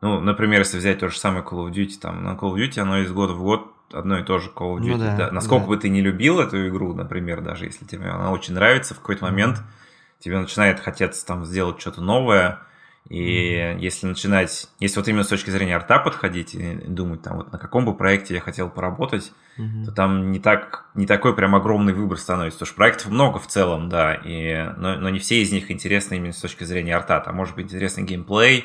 [0.00, 2.80] ну, например, если взять то же самое Call of Duty, там, на Call of Duty
[2.80, 4.90] оно из года в год одно и то же Call of ну Duty.
[4.90, 5.30] Ну, да, да.
[5.30, 5.68] Насколько да.
[5.68, 9.22] бы ты не любил эту игру, например, даже если тебе она очень нравится, в какой-то
[9.22, 9.62] момент
[10.18, 12.58] тебе начинает хотеться там сделать что-то новое,
[13.12, 17.52] и если начинать, если вот именно с точки зрения арта подходить и думать, там, вот
[17.52, 19.84] на каком бы проекте я хотел поработать, mm-hmm.
[19.84, 22.60] то там не, так, не такой прям огромный выбор становится.
[22.60, 26.14] Потому что проектов много в целом, да, и, но, но не все из них интересны
[26.14, 27.20] именно с точки зрения арта.
[27.20, 28.64] Там может быть интересный геймплей,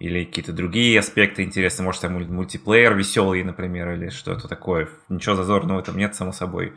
[0.00, 4.88] или какие-то другие аспекты интересны, может, там мультиплеер веселый, например, или что-то такое.
[5.08, 6.72] Ничего зазорного в этом нет, само собой.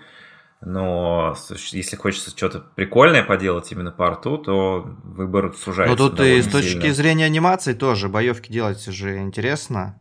[0.62, 1.36] Но
[1.72, 5.96] если хочется что-то прикольное поделать именно по арту, то выбор сужается.
[5.96, 6.94] Ну тут и с точки сильно.
[6.94, 10.00] зрения анимации тоже боевки делать же интересно.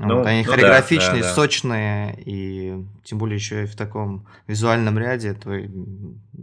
[0.00, 4.28] Ну, вот, они ну, хореографичные, да, да, сочные, и тем более еще и в таком
[4.46, 5.68] визуальном ряде, то это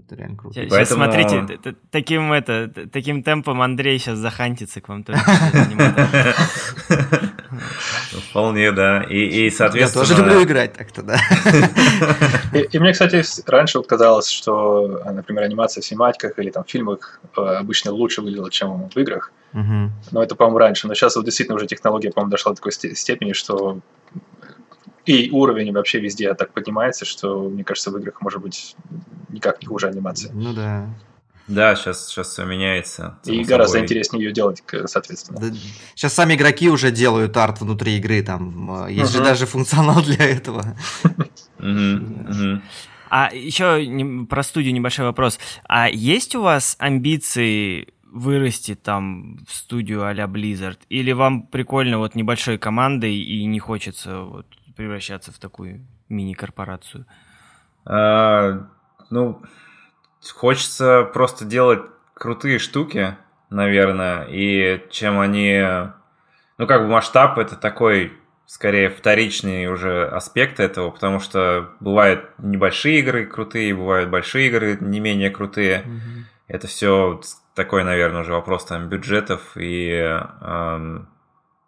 [0.10, 0.56] реально круто.
[0.56, 1.06] Сейчас, Поэтому...
[1.06, 5.20] смотрите, таким, это, таким темпом Андрей сейчас захантится к вам тоже.
[8.36, 9.02] Вполне, да.
[9.02, 10.04] И, и соответственно...
[10.04, 11.18] Я тоже люблю играть так-то, да.
[12.54, 16.70] И, и мне, кстати, раньше вот казалось, что, например, анимация в синематиках или там в
[16.70, 19.32] фильмах э, обычно лучше выглядела, чем в играх.
[19.54, 19.92] Угу.
[20.12, 20.86] Но это, по-моему, раньше.
[20.90, 23.80] Но сейчас вот действительно уже технология, по-моему, дошла до такой степени, что
[25.06, 28.76] и уровень вообще везде так поднимается, что, мне кажется, в играх может быть
[29.30, 30.34] никак не хуже анимация.
[30.34, 30.90] Ну да.
[31.48, 33.20] Да, сейчас, сейчас все меняется.
[33.26, 33.86] И гораздо собой.
[33.86, 35.40] интереснее ее делать, соответственно.
[35.40, 35.56] Да,
[35.94, 39.18] сейчас сами игроки уже делают арт внутри игры, там есть uh-huh.
[39.18, 40.76] же даже функционал для этого.
[43.10, 45.40] А еще про студию небольшой вопрос.
[45.70, 50.80] А есть у вас амбиции вырасти там в студию а-ля Blizzard?
[50.90, 57.06] Или вам прикольно вот небольшой командой и не хочется вот превращаться в такую мини-корпорацию?
[57.86, 58.68] А,
[59.10, 59.42] ну,
[60.32, 61.82] хочется просто делать
[62.14, 63.16] крутые штуки,
[63.50, 65.62] наверное, и чем они...
[66.58, 68.14] Ну, как бы масштаб это такой,
[68.46, 75.00] скорее, вторичный уже аспект этого, потому что бывают небольшие игры крутые, бывают большие игры не
[75.00, 75.84] менее крутые.
[75.86, 76.22] Mm-hmm.
[76.48, 77.20] Это все
[77.56, 79.90] такой, наверное, уже вопрос там бюджетов и
[80.42, 81.08] эм,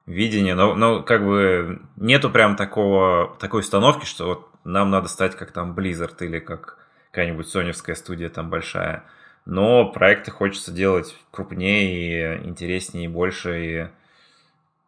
[0.06, 0.56] видения.
[0.56, 5.52] Но, но как бы нету прям такого, такой установки, что вот нам надо стать как
[5.52, 6.78] там Blizzard или как
[7.18, 9.04] какая-нибудь соневская студия там большая.
[9.46, 13.76] Но проекты хочется делать крупнее и интереснее, и больше, и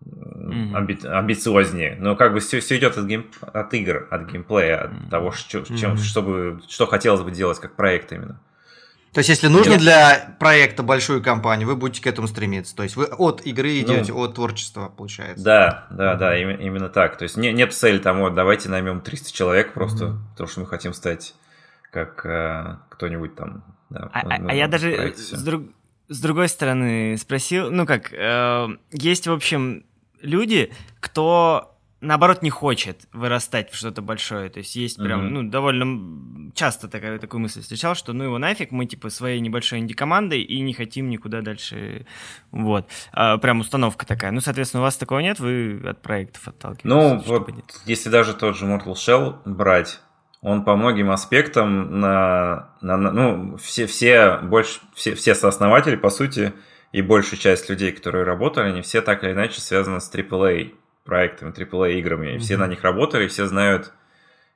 [0.05, 0.73] mm-hmm.
[0.75, 1.97] амби- амбициознее.
[1.99, 5.09] Но как бы все, все идет от, гейм, от игр, от геймплея, от mm-hmm.
[5.09, 5.97] того, что, чем, mm-hmm.
[5.97, 8.39] чтобы, что хотелось бы делать как проект именно.
[9.11, 12.75] То есть, если нужно для проекта большую компанию, вы будете к этому стремиться.
[12.75, 15.43] То есть, вы от игры идете, ну, от творчества, получается.
[15.43, 17.17] Да, да, да, именно, именно так.
[17.17, 20.31] То есть, не, нет цели там, вот, давайте наймем 300 человек просто, mm-hmm.
[20.33, 21.33] потому что мы хотим стать
[21.91, 23.63] как э, кто-нибудь там.
[23.89, 25.63] Да, а, ну, а я даже с, друг,
[26.07, 29.85] с другой стороны спросил, ну как, э, есть, в общем,
[30.21, 34.49] люди, кто наоборот, не хочет вырастать в что-то большое.
[34.49, 35.29] То есть есть прям, mm-hmm.
[35.29, 39.79] ну, довольно часто такая, такую мысль встречал, что ну его нафиг, мы типа своей небольшой
[39.79, 42.05] инди-командой и не хотим никуда дальше.
[42.51, 42.87] Вот.
[43.11, 44.31] А, прям установка такая.
[44.31, 46.85] Ну, соответственно, у вас такого нет, вы от проектов отталкиваетесь?
[46.85, 47.49] Ну, вот
[47.85, 49.99] если даже тот же Mortal Shell брать,
[50.41, 56.09] он по многим аспектам на, на, на ну, все, все, больше, все, все сооснователи, по
[56.09, 56.53] сути,
[56.91, 60.73] и большая часть людей, которые работали, они все так или иначе связаны с AAA
[61.03, 62.35] проектами, AAA играми.
[62.35, 62.39] Mm-hmm.
[62.39, 63.91] Все на них работали, все знают,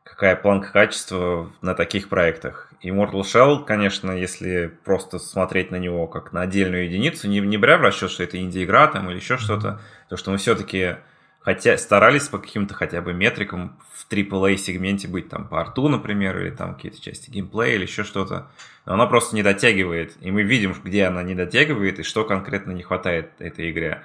[0.03, 2.71] какая планка качества на таких проектах.
[2.79, 7.57] И Mortal Shell, конечно, если просто смотреть на него как на отдельную единицу, не, не
[7.57, 10.97] бря в расчет, что это инди-игра там или еще что-то, то что мы все-таки
[11.43, 13.79] хотя старались по каким-то хотя бы метрикам
[14.13, 18.47] AAA сегменте быть там по арту, например, или там какие-то части геймплея или еще что-то,
[18.85, 22.71] но она просто не дотягивает, и мы видим, где она не дотягивает и что конкретно
[22.71, 24.03] не хватает этой игре.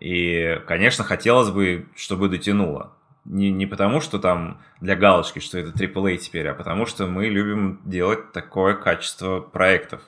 [0.00, 2.92] И, конечно, хотелось бы, чтобы дотянуло.
[3.24, 7.26] Не, не потому, что там для галочки, что это AAA теперь, а потому что мы
[7.26, 10.00] любим делать такое качество проектов.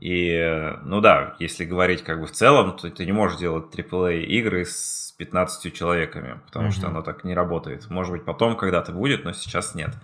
[0.00, 4.24] И, ну да, если говорить как бы в целом, то ты не можешь делать AAA
[4.24, 6.72] игры с 15 человеками, потому mm-hmm.
[6.72, 7.88] что оно так не работает.
[7.88, 9.94] Может быть, потом когда-то будет, но сейчас нет.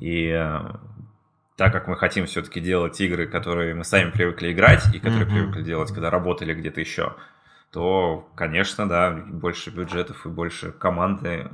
[0.00, 0.60] И э,
[1.56, 5.30] так как мы хотим все-таки делать игры, которые мы сами привыкли играть и которые mm-hmm.
[5.30, 7.14] привыкли делать, когда работали где-то еще,
[7.72, 11.48] то, конечно, да, больше бюджетов и больше команды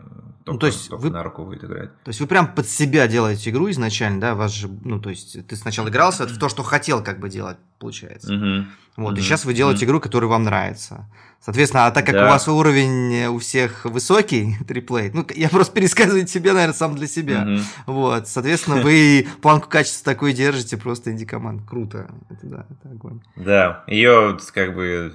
[0.44, 1.90] только, ну, то есть только вы, на руку будет играть.
[2.02, 4.34] То есть вы прям под себя делаете игру изначально, да?
[4.34, 7.56] Вас же, ну, то есть ты сначала игрался в то, что хотел как бы делать,
[7.78, 8.34] получается.
[8.34, 8.64] Mm-hmm.
[8.96, 9.18] Вот, mm-hmm.
[9.18, 9.88] и сейчас вы делаете mm-hmm.
[9.88, 11.08] игру, которая вам нравится.
[11.40, 12.26] Соответственно, а так как да.
[12.26, 17.06] у вас уровень у всех высокий, триплей, ну, я просто пересказываю тебе, наверное, сам для
[17.06, 17.44] себя.
[17.44, 17.62] Mm-hmm.
[17.86, 21.62] Вот, соответственно, вы планку качества такой держите, просто инди-команд.
[21.66, 22.10] Круто.
[22.28, 23.22] Это да, это огонь.
[23.36, 25.14] Да, ее как бы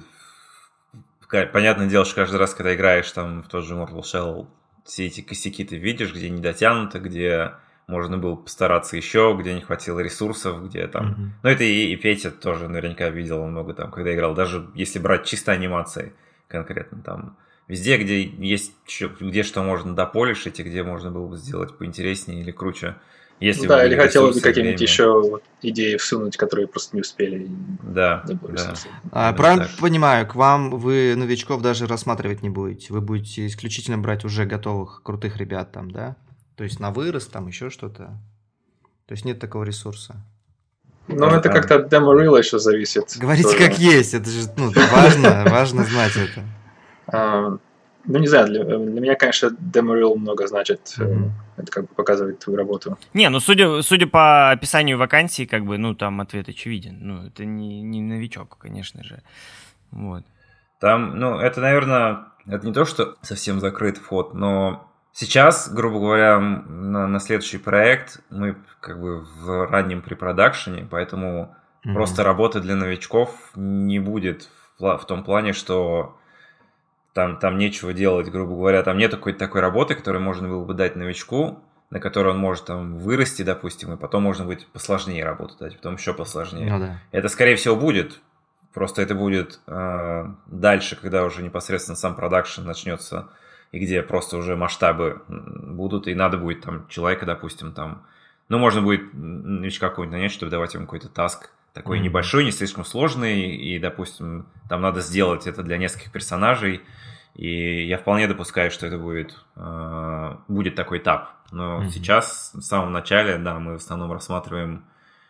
[1.28, 4.48] понятное дело, что каждый раз, когда играешь там в тот же Mortal Shell,
[4.84, 7.52] все эти косяки ты видишь, где не дотянуто, где
[7.86, 11.10] можно было постараться еще, где не хватило ресурсов, где там...
[11.10, 11.28] Mm-hmm.
[11.42, 14.34] Ну, это и, и Петя тоже наверняка видел много там, когда играл.
[14.34, 16.12] Даже если брать чисто анимации
[16.48, 17.36] конкретно там.
[17.68, 18.74] Везде, где есть,
[19.20, 22.96] где что можно дополишить, и где можно было бы сделать поинтереснее или круче.
[23.40, 27.48] Если да, или хотелось бы какие-нибудь еще вот идеи всунуть, которые просто не успели.
[27.82, 28.74] Да, не да.
[29.12, 29.76] А, правильно так.
[29.78, 32.92] понимаю, к вам вы новичков даже рассматривать не будете.
[32.92, 36.16] Вы будете исключительно брать уже готовых, крутых ребят там, да?
[36.56, 38.20] То есть на вырос, там еще что-то.
[39.06, 40.22] То есть нет такого ресурса.
[41.08, 41.54] Ну, это да.
[41.54, 43.16] как-то от демо еще зависит.
[43.16, 43.58] Говорите тоже.
[43.58, 47.58] как есть, это же ну, важно, важно знать это.
[48.04, 50.94] Ну, не знаю, для, для меня, конечно, демо много значит.
[50.98, 51.30] Mm-hmm.
[51.58, 52.98] Это как бы показывает твою работу.
[53.12, 56.98] Не, ну, судя, судя по описанию вакансии, как бы, ну, там ответ очевиден.
[57.00, 59.22] Ну, это не, не новичок, конечно же.
[59.90, 60.24] Вот.
[60.80, 66.38] Там, ну, это, наверное, это не то, что совсем закрыт вход, но сейчас, грубо говоря,
[66.38, 71.54] на, на следующий проект мы как бы в раннем препродакшене, поэтому
[71.84, 71.92] mm-hmm.
[71.92, 74.48] просто работы для новичков не будет
[74.78, 76.16] в, в том плане, что
[77.12, 80.74] там, там нечего делать, грубо говоря, там нет какой-то такой работы, которую можно было бы
[80.74, 85.56] дать новичку, на которой он может там вырасти, допустим, и потом можно будет посложнее работу
[85.58, 86.70] дать, потом еще посложнее.
[86.70, 87.00] Ну, да.
[87.10, 88.20] Это, скорее всего, будет,
[88.72, 93.28] просто это будет э, дальше, когда уже непосредственно сам продакшн начнется,
[93.72, 98.06] и где просто уже масштабы будут, и надо будет там человека, допустим, там,
[98.48, 102.02] ну, можно будет новичка какого-нибудь нанять, чтобы давать ему какой-то таск такой mm-hmm.
[102.02, 106.82] небольшой, не слишком сложный, и, допустим, там надо сделать это для нескольких персонажей,
[107.34, 111.30] и я вполне допускаю, что это будет, э, будет такой этап.
[111.52, 111.88] Но mm-hmm.
[111.90, 114.84] сейчас, в самом начале, да, мы в основном рассматриваем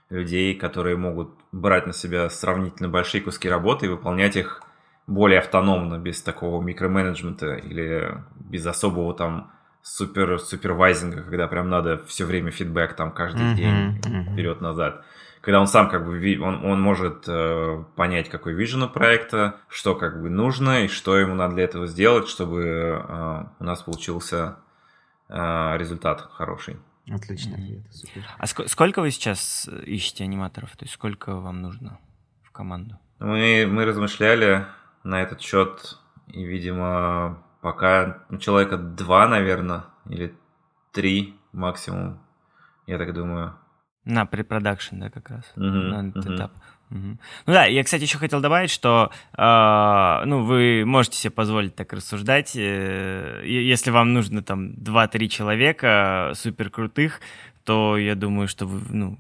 [0.09, 4.63] людей, которые могут брать на себя сравнительно большие куски работы и выполнять их
[5.07, 12.25] более автономно, без такого микроменеджмента или без особого там супер супервайзинга, когда прям надо все
[12.25, 14.33] время фидбэк там каждый mm-hmm, день mm-hmm.
[14.33, 15.05] вперед-назад.
[15.41, 19.95] Когда он сам как бы он, он может э, понять, какой вижен у проекта, что
[19.95, 24.57] как бы нужно и что ему надо для этого сделать, чтобы э, у нас получился
[25.29, 26.77] э, результат хороший.
[27.11, 27.81] Отлично, mm-hmm.
[27.81, 28.25] это супер.
[28.39, 30.77] А ск- сколько вы сейчас ищете аниматоров?
[30.77, 31.99] То есть сколько вам нужно
[32.43, 32.99] в команду?
[33.19, 34.67] Мы, мы размышляли
[35.05, 40.35] на этот счет, и, видимо, пока ну, человека два, наверное, или
[40.93, 42.21] три максимум,
[42.87, 43.55] я так думаю.
[44.05, 46.37] На препродакшн, да, как раз, uh-huh, на этот uh-huh.
[46.37, 46.53] этап.
[46.91, 46.99] Угу.
[47.47, 51.93] Ну да, я, кстати, еще хотел добавить, что э, ну, вы можете себе позволить так
[51.93, 52.57] рассуждать.
[52.57, 57.21] Э, если вам нужно там 2-3 человека супер крутых,
[57.65, 59.19] то я думаю, что вы, ну,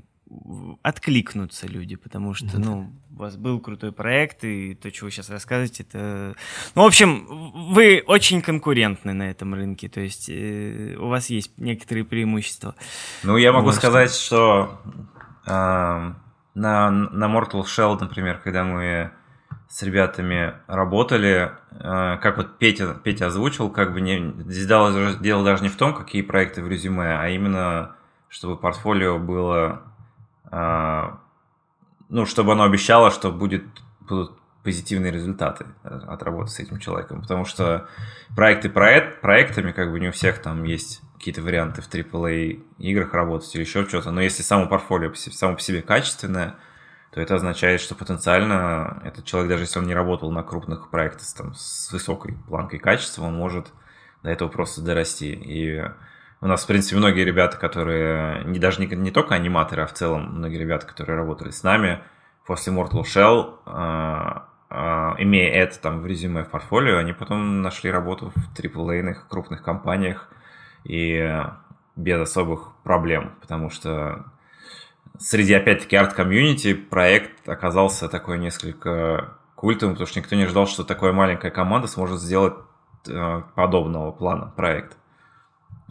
[0.82, 5.28] откликнутся люди, потому что, ну, у вас был крутой проект, и то, что вы сейчас
[5.30, 6.34] рассказываете, это...
[6.74, 7.26] Ну, в общем,
[7.72, 12.74] вы очень конкурентны на этом рынке, то есть э, у вас есть некоторые преимущества.
[13.22, 14.80] Ну, я могу вот сказать, что,
[15.44, 16.14] что э,
[16.54, 19.10] на, на Mortal Shell, например, когда мы
[19.68, 25.44] с ребятами работали, э, как вот Петя, Петя озвучил, как бы не, здесь дело, дело
[25.44, 27.96] даже не в том, какие проекты в резюме, а именно,
[28.28, 29.82] чтобы портфолио было,
[30.50, 33.64] ну, чтобы оно обещало, что будет,
[34.00, 34.32] будут
[34.62, 37.88] позитивные результаты от работы с этим человеком, потому что
[38.36, 43.14] проекты проект, проектами, как бы не у всех там есть какие-то варианты в AAA играх
[43.14, 46.56] работать или еще что-то, но если само портфолио само по себе качественное,
[47.10, 51.26] то это означает, что потенциально этот человек, даже если он не работал на крупных проектах
[51.36, 53.72] там, с высокой планкой качества, он может
[54.22, 55.32] до этого просто дорасти.
[55.32, 55.82] И
[56.40, 59.92] у нас, в принципе, многие ребята, которые не даже не, не только аниматоры, а в
[59.92, 62.00] целом многие ребята, которые работали с нами,
[62.46, 67.90] после Mortal Shell, э, э, имея это там в резюме в портфолио, они потом нашли
[67.90, 70.28] работу в AAA крупных компаниях,
[70.84, 71.42] и
[71.96, 74.24] без особых проблем, потому что
[75.18, 81.12] среди, опять-таки, арт-community проект оказался такой несколько культовым, потому что никто не ждал, что такая
[81.12, 82.54] маленькая команда сможет сделать
[83.06, 84.96] э, подобного плана проект.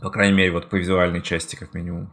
[0.01, 2.09] По крайней мере, вот по визуальной части, как минимум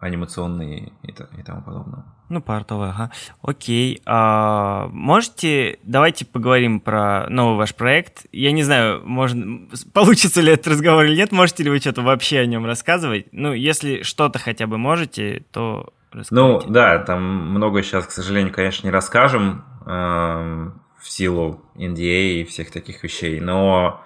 [0.00, 2.04] анимационные и, и тому подобное.
[2.28, 3.10] Ну, портовые, ага.
[3.42, 4.00] Окей.
[4.06, 8.26] А, можете, давайте поговорим про новый ваш проект.
[8.32, 12.38] Я не знаю, можно, получится ли этот разговор или нет, можете ли вы что-то вообще
[12.38, 13.26] о нем рассказывать?
[13.32, 16.34] Ну, если что-то хотя бы можете, то расскажите.
[16.34, 20.70] Ну, да, там много сейчас, к сожалению, конечно, не расскажем э,
[21.00, 24.04] в силу NDA и всех таких вещей, но,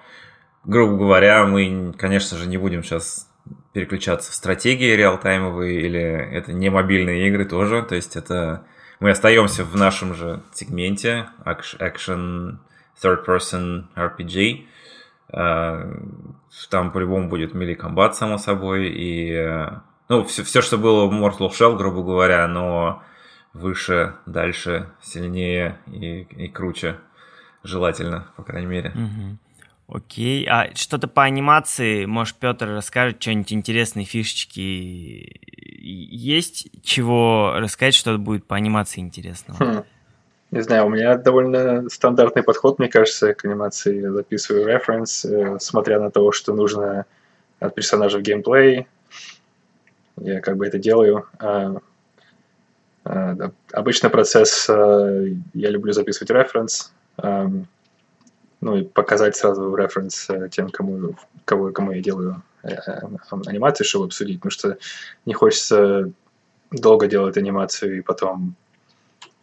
[0.64, 3.28] грубо говоря, мы, конечно же, не будем сейчас
[3.72, 7.82] переключаться в стратегии реалтаймовые или это не мобильные игры тоже.
[7.82, 8.64] То есть это
[9.00, 12.58] мы остаемся в нашем же сегменте action
[13.02, 14.66] third person RPG.
[15.34, 15.90] А,
[16.70, 19.66] там по-любому будет мили комбат, само собой, и
[20.08, 23.02] ну, все, все, что было в Mortal Shell, грубо говоря, но
[23.54, 26.96] выше, дальше, сильнее и, и круче,
[27.64, 28.92] желательно, по крайней мере.
[28.94, 29.36] Mm-hmm.
[29.94, 30.46] Окей.
[30.48, 35.38] А что-то по анимации, может, Петр расскажет что-нибудь интересные фишечки?
[35.82, 39.58] Есть чего рассказать, что будет по анимации интересного?
[39.58, 39.84] Хм.
[40.50, 44.00] Не знаю, у меня довольно стандартный подход, мне кажется, к анимации.
[44.00, 47.04] Я записываю референс, э, смотря на то, что нужно
[47.60, 48.86] от персонажа в геймплей.
[50.16, 51.26] Я как бы это делаю.
[51.38, 51.76] А,
[53.04, 56.92] а, обычно процесс, а, я люблю записывать референс,
[58.62, 63.00] ну и показать сразу референс э, тем, кому, кого, кому я делаю э, э,
[63.46, 64.78] анимацию, чтобы обсудить, потому что
[65.26, 66.10] не хочется
[66.70, 68.54] долго делать анимацию и потом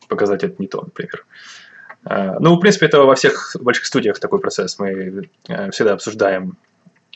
[0.07, 1.25] показать это не то, например.
[2.39, 4.79] Ну, в принципе, это во всех больших студиях такой процесс.
[4.79, 5.29] Мы
[5.71, 6.57] всегда обсуждаем,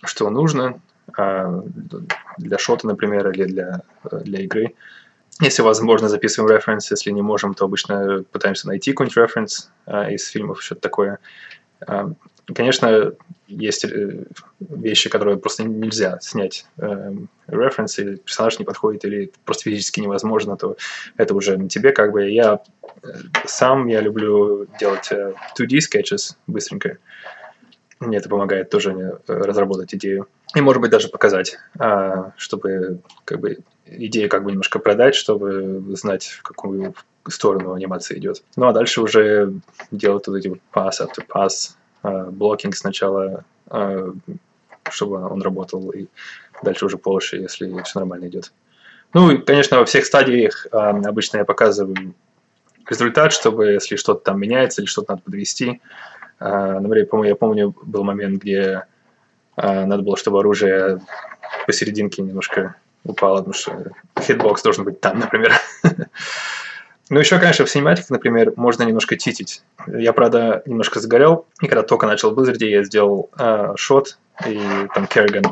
[0.04, 0.82] что нужно
[1.18, 3.82] для шота, например, или для,
[4.12, 4.76] для игры.
[5.42, 10.62] Если возможно, записываем референс, если не можем, то обычно пытаемся найти какой-нибудь референс из фильмов,
[10.62, 11.20] что-то такое.
[12.54, 13.14] Конечно,
[13.48, 14.26] есть э,
[14.60, 16.66] вещи, которые просто нельзя снять
[17.48, 20.76] референс, или персонаж не подходит, или просто физически невозможно, то
[21.16, 22.30] это уже на тебе как бы.
[22.30, 22.60] Я
[23.02, 23.08] э,
[23.46, 26.98] сам, я люблю делать 2D э, sketches быстренько.
[28.00, 30.28] Мне это помогает тоже разработать идею.
[30.56, 31.58] И, может быть, даже показать,
[32.36, 36.96] чтобы как бы идею как бы немножко продать, чтобы знать, в какую
[37.28, 38.44] сторону анимации идет.
[38.56, 39.54] Ну а дальше уже
[39.92, 43.44] делают вот эти вот pass after pass, блокинг сначала,
[44.90, 46.08] чтобы он работал, и
[46.64, 48.52] дальше уже полоши, если все нормально идет.
[49.14, 52.14] Ну, и, конечно, во всех стадиях обычно я показываю
[52.90, 55.82] результат, чтобы если что-то там меняется или что-то надо подвести.
[56.40, 58.84] Например, я помню, был момент, где
[59.56, 61.00] надо было, чтобы оружие
[61.68, 65.54] посерединке немножко упало, потому что хитбокс должен быть там, например.
[67.14, 69.62] Ну, еще, конечно, в cinematic-ах, например, можно немножко cheat-ить.
[69.86, 74.60] Я, правда, немножко заговорил, и когда только начал Blizzard, я сделал э, shot, и
[74.96, 75.44] там Керриган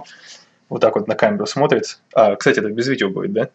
[0.70, 2.00] вот так вот на камеру смотрит.
[2.16, 3.50] А, кстати, это без видео будет, да?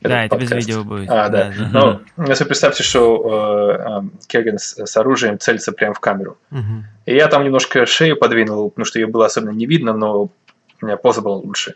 [0.00, 1.10] Да, это без видео будет.
[1.10, 1.52] А, да.
[1.70, 2.00] да.
[2.16, 6.38] Ну, если представьте, что э, э, Керриган с, с оружием целится прямо в камеру.
[6.50, 6.84] Угу.
[7.04, 10.30] И я там немножко шею подвинул, потому что ее было особенно не видно, но у
[10.80, 11.74] меня поза была лучше.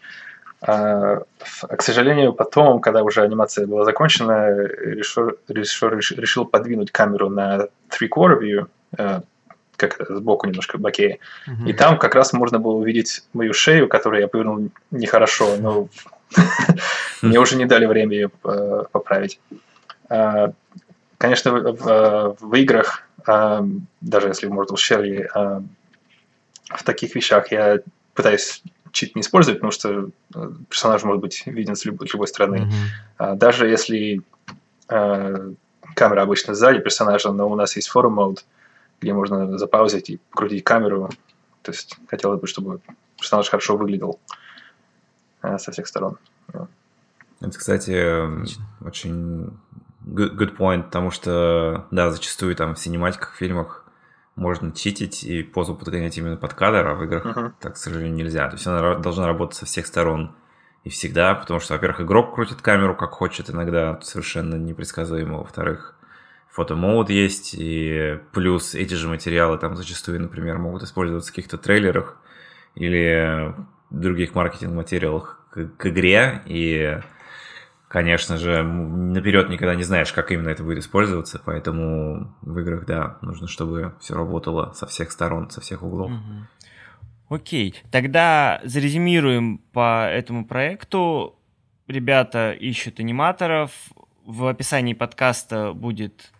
[0.62, 7.68] А, к сожалению, потом, когда уже анимация была закончена, решил, решил, решил подвинуть камеру на
[7.90, 9.20] three-quarter view, э,
[9.76, 11.18] как сбоку немножко, бокее.
[11.46, 11.68] Mm-hmm.
[11.68, 15.88] И там как раз можно было увидеть мою шею, которую я повернул нехорошо, но
[17.22, 19.38] мне уже не дали время ее э, поправить.
[20.08, 20.52] А,
[21.18, 23.62] конечно, в играх, а,
[24.00, 25.64] даже если в Mortal Shell,
[26.64, 27.78] в таких вещах я
[28.14, 28.62] пытаюсь
[28.96, 32.68] чит не использовать, потому что э, персонаж может быть виден с любой, с любой стороны.
[33.18, 33.36] Mm-hmm.
[33.36, 34.22] Даже если
[34.88, 35.50] э,
[35.94, 38.44] камера обычно сзади персонажа, но у нас есть форум мод,
[39.00, 41.10] где можно запаузить и покрутить камеру.
[41.62, 42.80] То есть хотелось бы, чтобы
[43.18, 44.18] персонаж хорошо выглядел
[45.42, 46.16] э, со всех сторон.
[47.40, 48.16] Это, кстати,
[48.82, 49.50] очень
[50.06, 53.85] good, good point, потому что, да, зачастую там в синематиках, фильмах
[54.36, 57.52] можно читить и позу подгонять именно под кадр, а в играх uh-huh.
[57.58, 58.48] так, к сожалению, нельзя.
[58.48, 60.34] То есть она должна работать со всех сторон
[60.84, 65.96] и всегда, потому что, во-первых, игрок крутит камеру как хочет, иногда совершенно непредсказуемо, во-вторых,
[66.50, 72.18] фотомод есть, и плюс эти же материалы там зачастую, например, могут использоваться в каких-то трейлерах
[72.74, 73.54] или
[73.90, 77.00] других маркетинг-материалах к, к игре, и
[77.88, 83.18] конечно же, наперед никогда не знаешь, как именно это будет использоваться, поэтому в играх, да,
[83.22, 86.12] нужно, чтобы все работало со всех сторон, со всех углов.
[87.28, 91.38] Окей, тогда зарезюмируем по этому проекту.
[91.88, 93.72] Ребята ищут аниматоров.
[94.24, 96.32] В описании подкаста будет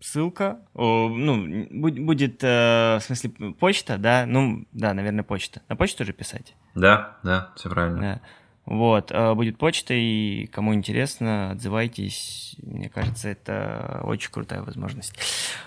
[0.00, 4.26] ссылка, о, ну, будет, э, в смысле, почта, да?
[4.26, 5.62] Ну, да, наверное, почта.
[5.68, 6.54] На почту же писать?
[6.74, 8.00] Да, да, все правильно.
[8.00, 8.20] Да.
[8.64, 12.56] Вот, э, будет почта, и кому интересно, отзывайтесь.
[12.62, 15.14] Мне кажется, это очень крутая возможность.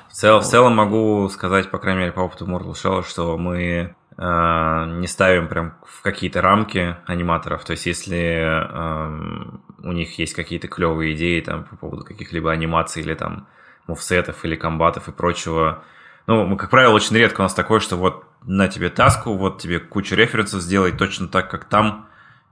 [0.09, 0.45] В, цел, вот.
[0.45, 5.07] в целом могу сказать, по крайней мере, по опыту Mortal Shell, что мы э, не
[5.07, 7.65] ставим прям в какие-то рамки аниматоров.
[7.65, 13.01] То есть, если э, у них есть какие-то клевые идеи там по поводу каких-либо анимаций
[13.01, 13.47] или там
[13.87, 15.83] мувсетов или комбатов и прочего,
[16.27, 19.61] ну, мы, как правило, очень редко у нас такое, что вот на тебе таску, вот
[19.61, 22.07] тебе кучу референсов сделай точно так, как там,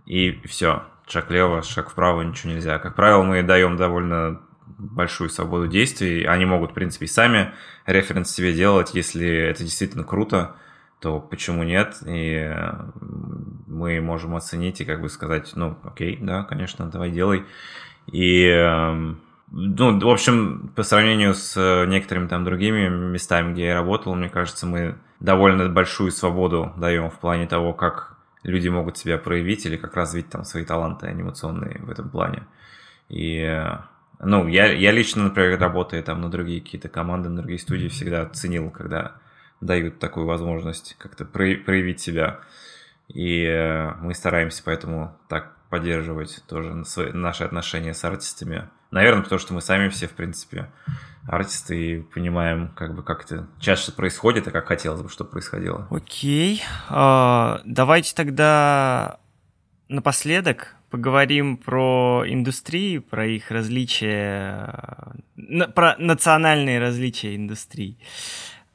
[0.06, 0.84] и все.
[1.08, 2.80] Шаг влево, шаг вправо, ничего нельзя.
[2.80, 4.41] Как правило, мы даем довольно
[4.78, 6.24] большую свободу действий.
[6.24, 7.54] Они могут, в принципе, и сами
[7.86, 10.56] референс себе делать, если это действительно круто,
[10.99, 11.97] то почему нет?
[12.06, 12.56] И
[13.68, 17.43] мы можем оценить и как бы сказать, ну, окей, да, конечно, давай делай.
[18.08, 24.16] И, эм, ну, в общем, по сравнению с некоторыми там другими местами, где я работал,
[24.16, 28.12] мне кажется, мы довольно большую свободу даем в плане того, как
[28.44, 32.44] люди могут себя проявить или как развить там свои таланты анимационные в этом плане.
[33.10, 33.62] И,
[34.20, 38.26] ну, я, я лично, например, работая там на другие какие-то команды, на другие студии, всегда
[38.28, 39.16] ценил, когда
[39.62, 42.39] дают такую возможность как-то проявить себя.
[43.08, 43.48] И
[44.00, 46.84] мы стараемся поэтому так поддерживать тоже
[47.14, 48.70] наши отношения с артистами.
[48.94, 50.70] Наверное, потому что мы сами все, в принципе,
[51.28, 55.88] артисты и понимаем, как бы, как это чаще происходит, и как хотелось бы, чтобы происходило.
[55.89, 56.62] Окей.
[56.89, 59.18] А, давайте тогда
[59.89, 65.16] напоследок поговорим про индустрии, про их различия,
[65.74, 67.98] про национальные различия индустрий.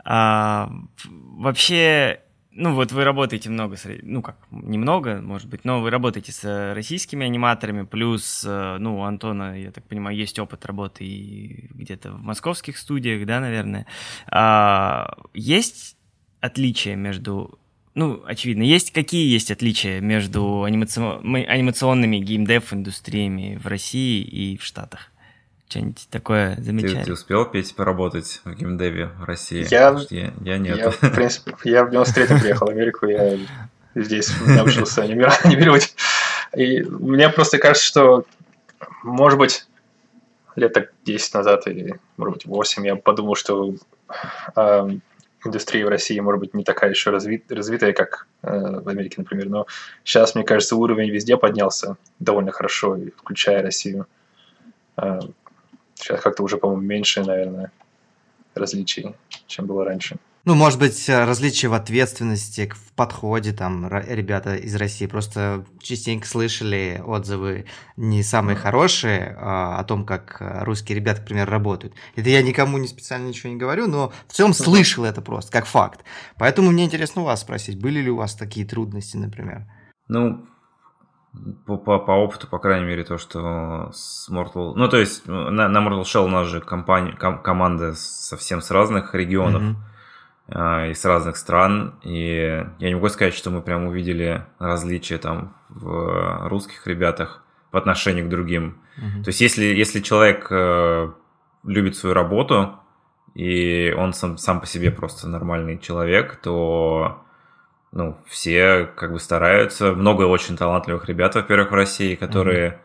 [0.05, 0.69] А,
[1.07, 2.23] вообще,
[2.59, 6.75] ну вот вы работаете много, с, ну как, немного, может быть, но вы работаете с
[6.75, 12.11] российскими аниматорами, плюс, э, ну, у Антона, я так понимаю, есть опыт работы и где-то
[12.11, 13.87] в московских студиях, да, наверное.
[14.27, 15.97] А, есть
[16.41, 17.61] отличия между
[17.95, 25.13] ну, очевидно, есть какие есть отличия между анимационными геймдев-индустриями в России и в Штатах?
[25.69, 27.03] Что-нибудь такое замечательное.
[27.03, 29.67] Ты, ты успел, Петь, поработать в геймдеве в России?
[29.71, 30.79] Я, я, я нет.
[30.79, 33.39] Я, в принципе, я в 93-м приехал в Америку, я
[33.95, 35.95] здесь научился анимировать.
[36.57, 38.25] И мне просто кажется, что,
[39.03, 39.67] может быть,
[40.57, 43.75] лет так 10 назад или, может быть, 8 я подумал, что
[44.57, 44.89] э,
[45.45, 49.51] индустрия в России, может быть, не такая еще развит, развитая, как э, в Америке, например.
[49.51, 49.67] Но
[50.05, 54.07] сейчас, мне кажется, уровень везде поднялся довольно хорошо, включая Россию.
[54.97, 55.21] Э,
[55.99, 57.71] сейчас как-то уже, по-моему, меньше, наверное,
[58.55, 59.15] различий,
[59.47, 60.19] чем было раньше.
[60.45, 66.27] Ну, может быть, э, различия в ответственности, в подходе, там, ребята из России просто частенько
[66.27, 67.67] слышали отзывы
[67.99, 71.95] не самые хорошие а, о том, как э, русские ребята, к примеру, работают.
[72.17, 75.67] Это я никому не специально ничего не говорю, но в целом слышал это просто, как
[75.67, 76.03] факт.
[76.39, 79.67] Поэтому мне интересно у вас спросить, были ли у вас такие трудности, например?
[80.09, 80.47] Ну,
[81.67, 84.73] по, по, по опыту, по крайней мере, то, что с Mortal...
[84.75, 88.71] Ну, то есть, на, на Mortal Shell у нас же компания, ком, команда совсем с
[88.71, 89.63] разных регионов.
[89.63, 89.77] Mm-hmm
[90.49, 95.55] э, из разных стран, и я не могу сказать, что мы прям увидели различия там
[95.69, 98.79] в русских ребятах по отношению к другим.
[98.97, 99.23] Mm-hmm.
[99.25, 101.11] То есть если, если человек э,
[101.65, 102.75] любит свою работу,
[103.35, 107.23] и он сам, сам по себе просто нормальный человек, то
[107.93, 109.93] ну, все как бы стараются.
[109.93, 112.79] Много очень талантливых ребят, во-первых, в России, которые mm-hmm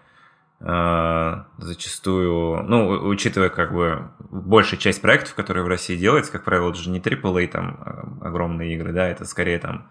[0.65, 6.69] а, зачастую, ну, учитывая как бы большая часть проектов, которые в России делаются, как правило,
[6.69, 9.89] это же не AAA там а, огромные игры, да, это скорее там,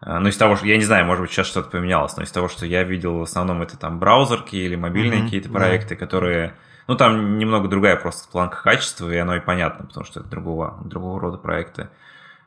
[0.00, 2.30] а, ну, из того, что, я не знаю, может быть, сейчас что-то поменялось, но из
[2.30, 6.00] того, что я видел, в основном это там браузерки или мобильные mm-hmm, какие-то проекты, да.
[6.00, 6.54] которые,
[6.86, 10.82] ну, там немного другая просто планка качества, и оно и понятно, потому что это другого,
[10.84, 11.88] другого рода проекты.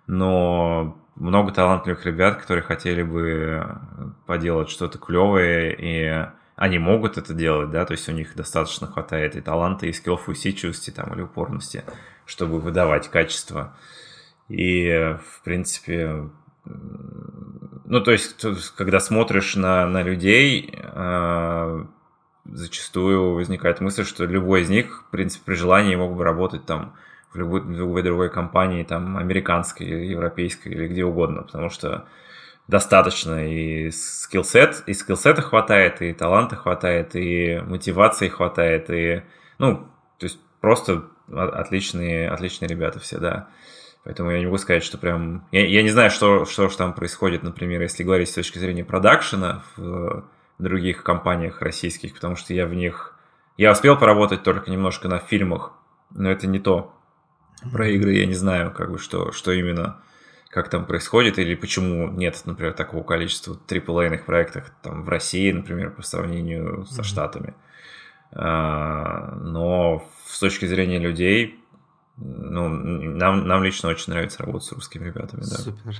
[0.05, 3.79] Но много талантливых ребят, которые хотели бы
[4.25, 9.35] поделать что-то клевое и они могут это делать, да, то есть у них достаточно хватает
[9.35, 11.83] и таланта, и скиллов, и усидчивости там, или упорности,
[12.25, 13.77] чтобы выдавать качество.
[14.49, 16.29] И, в принципе,
[16.65, 18.43] ну, то есть,
[18.75, 21.85] когда смотришь на, на людей, э,
[22.45, 26.95] зачастую возникает мысль, что любой из них, в принципе, при желании мог бы работать там
[27.31, 32.05] в любой, в любой другой компании, там, американской, европейской или где угодно, потому что
[32.67, 39.23] достаточно и скиллсет, и скиллсета хватает, и таланта хватает, и мотивации хватает, и,
[39.57, 43.47] ну, то есть просто отличные, отличные ребята все, да.
[44.03, 45.45] Поэтому я не могу сказать, что прям...
[45.51, 48.85] Я, я не знаю, что, что же там происходит, например, если говорить с точки зрения
[48.85, 50.23] продакшена в
[50.59, 53.17] других компаниях российских, потому что я в них...
[53.57, 55.73] Я успел поработать только немножко на фильмах,
[56.11, 56.96] но это не то.
[57.71, 60.01] Про игры я не знаю, как бы, что, что именно
[60.49, 65.91] как там происходит, или почему нет, например, такого количества AAA проектов там в России, например,
[65.91, 67.05] по сравнению со mm-hmm.
[67.05, 67.53] Штатами.
[68.31, 71.59] А, но с точки зрения людей,
[72.17, 75.41] ну, нам, нам лично очень нравится работать с русскими ребятами.
[75.41, 75.57] Да.
[75.57, 75.95] Супер.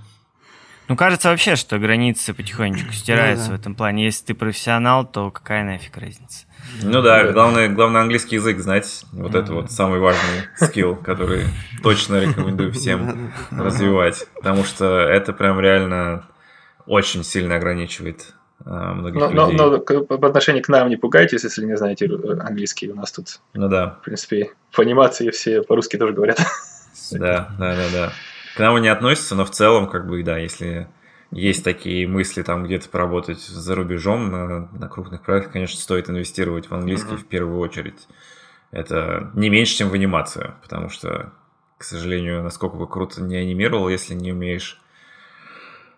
[0.88, 4.06] Ну, кажется вообще, что границы потихонечку стираются в этом плане.
[4.06, 6.47] Если ты профессионал, то какая нафиг разница?
[6.84, 9.04] Ну да, главное, главное английский язык знать.
[9.12, 11.46] Вот это вот самый важный скилл, который
[11.84, 14.28] точно рекомендую всем развивать.
[14.36, 16.28] Потому что это прям реально
[16.86, 18.34] очень сильно ограничивает
[18.66, 19.58] а, многих но, людей.
[19.58, 22.92] Но, но по отношению к нам не пугайтесь, если не знаете э, английский.
[22.92, 23.98] У нас тут, ну да.
[24.02, 26.40] в принципе, по анимации все по-русски тоже говорят.
[27.12, 28.14] Да, да, да, да.
[28.56, 30.88] К нам не относятся, но в целом, как бы, да, если
[31.32, 36.70] есть такие мысли там где-то поработать за рубежом на, на крупных проектах, конечно, стоит инвестировать
[36.70, 37.18] в английский mm-hmm.
[37.18, 38.08] в первую очередь.
[38.72, 41.34] Это не меньше, чем в анимацию, потому что,
[41.78, 44.82] к сожалению, насколько бы круто не анимировал, если не умеешь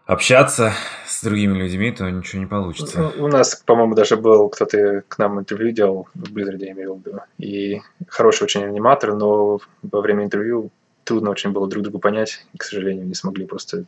[0.05, 0.73] общаться
[1.05, 3.11] с другими людьми, то ничего не получится.
[3.15, 6.95] Ну, у нас, по-моему, даже был кто-то к нам интервью делал в Blizzard, я имею
[6.95, 10.71] в виду, и хороший очень аниматор, но во время интервью
[11.03, 13.85] трудно очень было друг другу понять, и, к сожалению, не смогли просто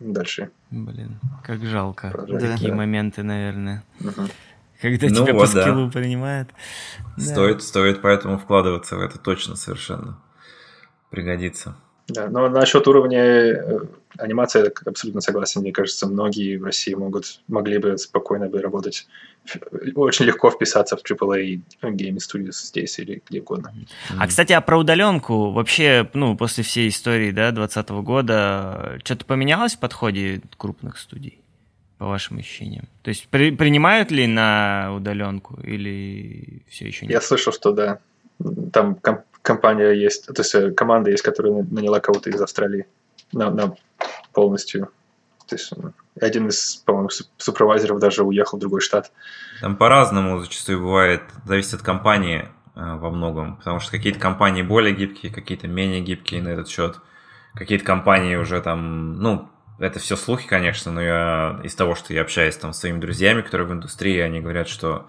[0.00, 0.50] дальше.
[0.70, 2.10] Блин, как жалко.
[2.10, 2.52] Продолжать.
[2.52, 2.76] Такие да.
[2.76, 3.82] моменты, наверное.
[4.00, 4.28] Угу.
[4.80, 5.92] Когда ну тебя вот, по скиллу да.
[5.92, 6.50] принимают.
[7.16, 7.62] Стоит, да.
[7.62, 10.18] стоит поэтому вкладываться в это точно совершенно.
[11.10, 11.76] Пригодится.
[12.06, 13.80] Да, но насчет уровня э,
[14.18, 15.62] анимации я абсолютно согласен.
[15.62, 19.06] Мне кажется, многие в России могут, могли бы спокойно бы работать,
[19.94, 23.72] очень легко вписаться в AAA Game Studios здесь или где угодно.
[24.18, 29.74] А, кстати, а про удаленку вообще, ну, после всей истории, да, 2020 года, что-то поменялось
[29.74, 31.40] в подходе крупных студий?
[31.96, 32.86] по вашим ощущениям?
[33.02, 37.12] То есть при, принимают ли на удаленку или все еще нет?
[37.12, 37.98] Я слышал, что да.
[38.72, 38.98] Там
[39.44, 42.86] компания есть, то есть э, команда есть, которая наняла кого-то из Австралии
[43.32, 43.76] на, на
[44.32, 44.90] полностью.
[45.46, 45.70] То есть
[46.20, 49.12] один из, по-моему, супервайзеров даже уехал в другой штат.
[49.60, 54.94] Там по-разному зачастую бывает, зависит от компании э, во многом, потому что какие-то компании более
[54.94, 56.96] гибкие, какие-то менее гибкие на этот счет.
[57.54, 62.22] Какие-то компании уже там, ну, это все слухи, конечно, но я из того, что я
[62.22, 65.06] общаюсь там с своими друзьями, которые в индустрии, они говорят, что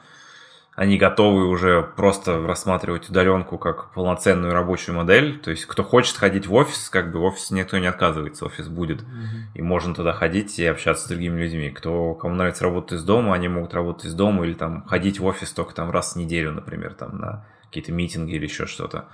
[0.76, 5.39] они готовы уже просто рассматривать удаленку как полноценную рабочую модель.
[5.39, 8.67] То есть, кто хочет ходить в офис, как бы в офис никто не отказывается, офис
[8.67, 9.01] будет.
[9.01, 9.55] Mm-hmm.
[9.55, 11.69] И можно туда ходить и общаться с другими людьми.
[11.69, 15.26] Кто, кому нравится работать из дома, они могут работать из дома или там ходить в
[15.26, 19.05] офис только там раз в неделю, например, там на какие-то митинги или еще что-то.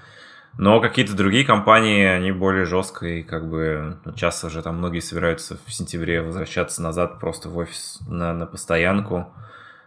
[0.58, 5.58] Но какие-то другие компании, они более жесткие, как бы ну, часто уже там многие собираются
[5.66, 9.32] в сентябре возвращаться назад просто в офис на, на постоянку.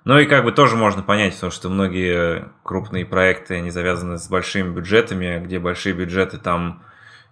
[0.05, 4.29] Ну и как бы тоже можно понять, потому что многие крупные проекты, они завязаны с
[4.29, 6.83] большими бюджетами, где большие бюджеты там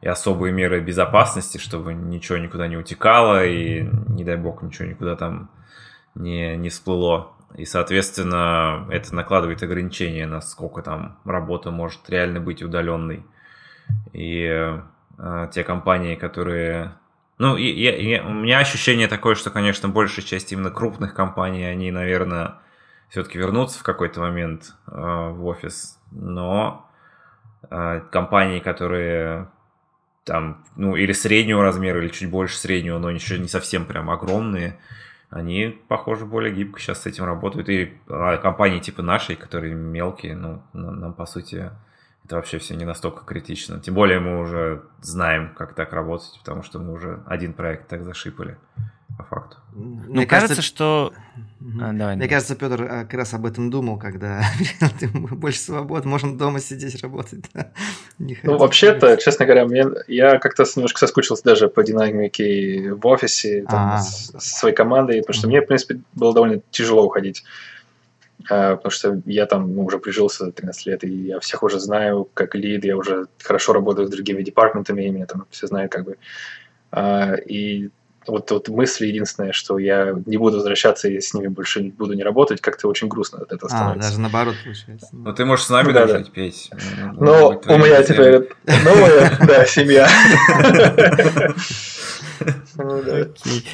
[0.01, 5.17] и особые меры безопасности, чтобы ничего никуда не утекало и, не дай бог, ничего никуда
[5.17, 5.51] там
[6.15, 7.33] не, не всплыло.
[7.57, 13.25] И, соответственно, это накладывает ограничения на сколько там работа может реально быть удаленной.
[14.13, 14.45] И
[15.19, 16.95] э, те компании, которые...
[17.39, 21.65] Ну, и, и, и, у меня ощущение такое, что, конечно, большая часть именно крупных компаний,
[21.65, 22.57] они, наверное,
[23.09, 25.99] все-таки вернутся в какой-то момент э, в офис.
[26.11, 26.89] Но
[27.71, 29.49] э, компании, которые
[30.25, 34.79] там, ну, или среднего размера, или чуть больше среднего, но еще не совсем прям огромные,
[35.31, 37.69] они, похоже, более гибко сейчас с этим работают.
[37.71, 41.71] И а, компании типа нашей, которые мелкие, ну, нам по сути,
[42.25, 43.81] это вообще все не настолько критично.
[43.81, 48.05] Тем более мы уже знаем, как так работать, потому что мы уже один проект так
[48.05, 48.57] зашипали
[49.17, 49.57] по факту.
[49.75, 51.13] Ну, Мне кажется, кажется, что...
[51.81, 54.43] А, давай, Мне кажется, Петр а, как раз об этом думал, когда
[55.13, 57.45] больше свобод, можно дома сидеть, работать.
[58.19, 63.99] ну, вообще-то, честно говоря, мне, я как-то немножко соскучился даже по динамике в офисе, там,
[63.99, 67.45] с, с своей командой, потому что мне, в принципе, было довольно тяжело уходить.
[68.51, 72.29] А, потому что я там ну, уже прижился 13 лет, и я всех уже знаю
[72.35, 76.05] как лид, я уже хорошо работаю с другими департаментами, и меня там все знают как
[76.05, 76.17] бы.
[76.91, 77.91] А, и
[78.27, 82.23] вот, вот мысль единственная, что я не буду возвращаться и с ними больше буду не
[82.23, 84.09] работать, как-то очень грустно от этого а, становится.
[84.09, 85.09] А, даже наоборот получается.
[85.13, 86.33] Ну, ты можешь с нами да, начать да.
[86.33, 86.71] петь.
[87.15, 88.49] Ну, у меня теперь
[88.85, 90.09] новая, да, семья.
[92.77, 93.03] Ну,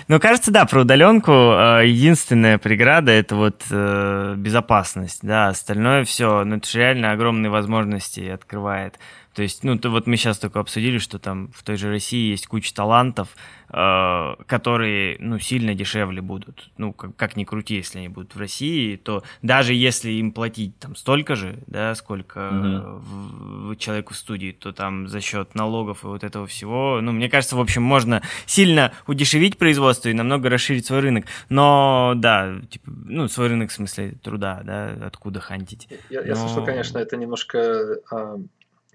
[0.09, 6.45] ну, кажется, да, про удаленку э, единственная преграда это вот э, безопасность, да, остальное все,
[6.45, 8.99] ну, это же реально огромные возможности открывает.
[9.39, 12.32] То есть, ну, то вот мы сейчас только обсудили, что там в той же России
[12.32, 13.36] есть куча талантов,
[13.68, 16.72] э, которые, ну, сильно дешевле будут.
[16.76, 20.76] Ну, как, как ни крути, если они будут в России, то даже если им платить
[20.80, 22.99] там столько же, да, сколько mm-hmm.
[22.99, 27.12] в, в человеку в студии, то там за счет налогов и вот этого всего, ну,
[27.12, 31.26] мне кажется, в общем, можно сильно удешевить производство и намного расширить свой рынок.
[31.49, 35.89] Но, да, типа, ну, свой рынок в смысле труда, да, откуда хантить.
[36.11, 36.34] Я, я Но...
[36.34, 38.41] слышал, конечно, это немножко а,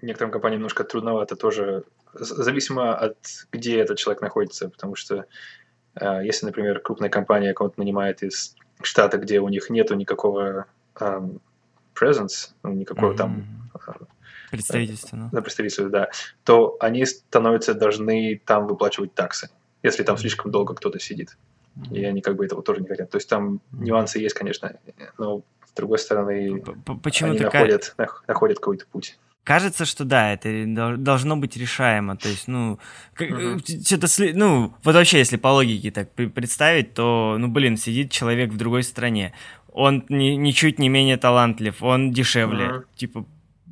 [0.02, 3.16] некоторым компаниям немножко трудновато тоже, зависимо от
[3.52, 5.26] где этот человек находится, потому что
[5.94, 10.66] э, если, например, крупная компания кого-то нанимает из штата, где у них нету никакого
[11.94, 13.16] presence, ну, никакого mm-hmm.
[13.16, 13.92] там э,
[14.50, 15.28] представительства, ну.
[15.32, 16.10] да, представительства, да,
[16.44, 19.50] то они становятся должны там выплачивать таксы,
[19.82, 21.36] если там слишком долго кто-то сидит.
[21.76, 21.96] Mm-hmm.
[21.96, 23.10] И они как бы этого тоже не хотят.
[23.10, 24.76] То есть там нюансы есть, конечно,
[25.18, 26.62] но с другой стороны,
[27.02, 27.62] Почему они такая...
[27.62, 27.94] находят,
[28.28, 29.18] находят какой-то путь.
[29.44, 32.16] Кажется, что да, это должно быть решаемо.
[32.16, 32.78] То есть, ну,
[33.18, 33.84] uh-huh.
[33.86, 38.56] что-то, ну, вот вообще, если по логике так представить, то, ну, блин, сидит человек в
[38.56, 39.34] другой стране,
[39.70, 42.84] он ни, ничуть не менее талантлив, он дешевле, uh-huh.
[42.96, 43.26] типа,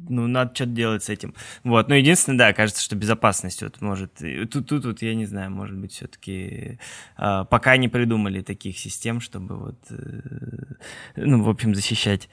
[0.09, 1.35] ну, надо что-то делать с этим.
[1.65, 4.13] Вот, но единственное, да, кажется, что безопасность вот может...
[4.51, 6.79] Тут, тут, тут я не знаю, может быть, все-таки
[7.17, 10.75] э, пока не придумали таких систем, чтобы вот, э,
[11.17, 12.29] ну, в общем, защищать.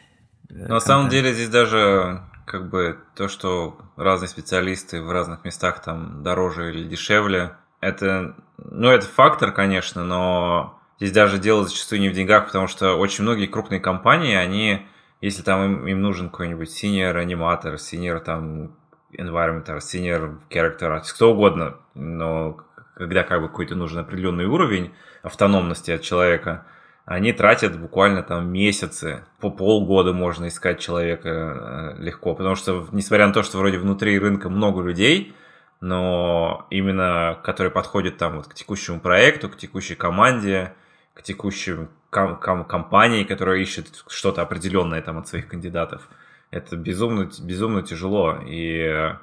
[0.50, 5.84] Э, на самом деле здесь даже как бы то, что разные специалисты в разных местах
[5.84, 12.10] там дороже или дешевле, это, ну, это фактор, конечно, но здесь даже дело зачастую не
[12.10, 14.88] в деньгах, потому что очень многие крупные компании, они,
[15.22, 18.76] если там им, им нужен какой-нибудь senior аниматор, senior там
[19.14, 22.58] environment, senior character кто угодно, но
[22.96, 24.92] когда как бы какой-то нужен определенный уровень
[25.22, 26.66] автономности от человека–
[27.10, 33.26] они тратят буквально там месяцы, по полгода можно искать человека э, легко, потому что, несмотря
[33.26, 35.34] на то, что вроде внутри рынка много людей,
[35.82, 40.74] но именно которые подходят там вот к текущему проекту, к текущей команде,
[41.16, 46.08] к текущей ком- ком- компании, которая ищет что-то определенное там от своих кандидатов,
[46.52, 48.38] это безумно, безумно тяжело.
[48.46, 49.16] И,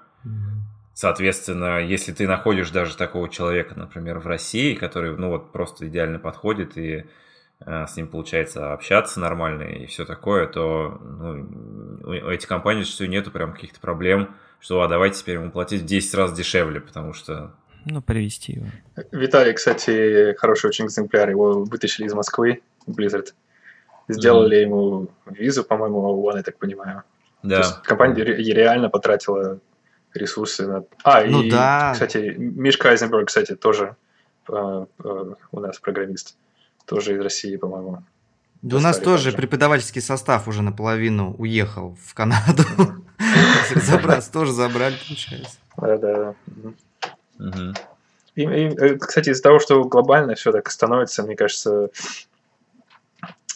[0.93, 6.19] соответственно, если ты находишь даже такого человека, например, в России, который, ну вот, просто идеально
[6.19, 7.07] подходит и
[7.65, 11.49] с ним получается общаться нормально и все такое, то ну,
[12.05, 15.87] у этих компаний зачастую нету прям каких-то проблем, что а давайте теперь ему платить в
[15.87, 17.55] 10 раз дешевле, потому что...
[17.85, 18.67] Ну, привести его.
[19.13, 23.29] Виталий, кстати, хороший очень экземпляр, его вытащили из Москвы, Blizzard.
[24.09, 24.63] сделали mm-hmm.
[24.63, 27.05] ему визу, по-моему, One, я так понимаю.
[27.43, 27.57] Да.
[27.57, 29.61] То есть компания реально потратила
[30.15, 30.85] ресурсы на...
[31.05, 31.93] А, ну, и, да.
[31.93, 33.97] кстати, Мишка Айзенберг, кстати, тоже
[34.49, 36.37] э, э, у нас программист.
[36.87, 38.03] Тоже из России, по-моему.
[38.63, 42.63] Да у нас тоже преподавательский состав уже наполовину уехал в Канаду.
[43.75, 45.59] Разобраться тоже забрали, получается.
[45.77, 46.35] Да, да.
[48.35, 51.91] И, э, кстати, из-за того, что глобально все так становится, мне кажется,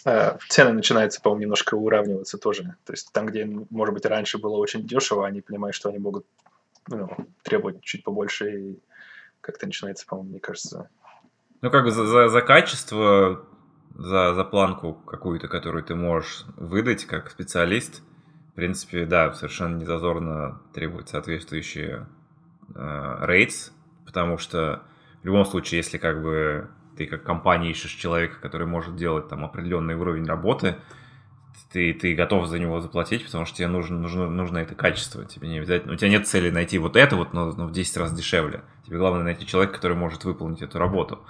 [0.04, 2.74] э, цены начинаются, по-моему, немножко уравниваться тоже.
[2.84, 6.24] То есть там, где, может быть, раньше было очень дешево, они понимают, что они могут
[6.88, 7.10] ну,
[7.42, 8.78] требовать чуть побольше, и
[9.42, 10.88] как-то начинается, по-моему, мне кажется.
[11.62, 13.44] Ну, как бы за, за, за качество,
[13.94, 18.02] за, за планку какую-то, которую ты можешь выдать как специалист,
[18.52, 22.06] в принципе, да, совершенно незазорно требовать соответствующие
[22.74, 23.72] э, рейтс,
[24.06, 24.82] потому что
[25.22, 29.44] в любом случае, если как бы ты как компания ищешь человека, который может делать там
[29.44, 30.76] определенный уровень работы,
[31.72, 35.24] ты, ты готов за него заплатить, потому что тебе нужно, нужно, нужно это качество.
[35.24, 37.96] Тебе не обязательно, у тебя нет цели найти вот это вот, но, но в 10
[37.98, 38.62] раз дешевле.
[38.86, 41.20] Тебе главное найти человека, который может выполнить эту работу.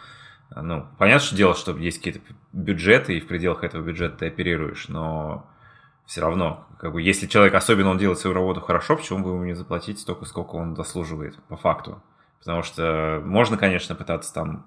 [0.55, 2.21] Ну, понятно, что дело, что есть какие-то
[2.53, 5.47] бюджеты, и в пределах этого бюджета ты оперируешь, но
[6.07, 9.45] все равно, как бы, если человек, особенно он делает свою работу хорошо, почему бы ему
[9.45, 12.03] не заплатить столько, сколько он заслуживает, по факту?
[12.41, 14.67] Потому что можно, конечно, пытаться там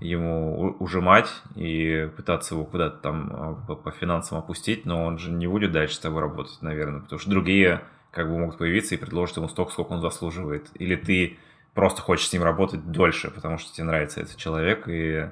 [0.00, 3.30] ему ужимать и пытаться его куда-то там
[3.68, 7.20] а, по финансам опустить, но он же не будет дальше с тобой работать, наверное, потому
[7.20, 10.70] что другие как бы могут появиться и предложат ему столько, сколько он заслуживает.
[10.74, 11.38] Или ты
[11.74, 15.30] просто хочешь с ним работать дольше, потому что тебе нравится этот человек, и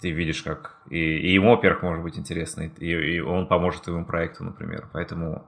[0.00, 0.76] ты видишь, как...
[0.90, 4.88] И, и ему, во-первых, может быть интересно, и, и он поможет твоему проекту, например.
[4.92, 5.44] Поэтому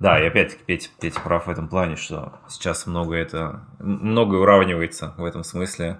[0.00, 5.14] да, и опять-таки Петя, Петя прав в этом плане, что сейчас много это, многое уравнивается
[5.16, 5.98] в этом смысле.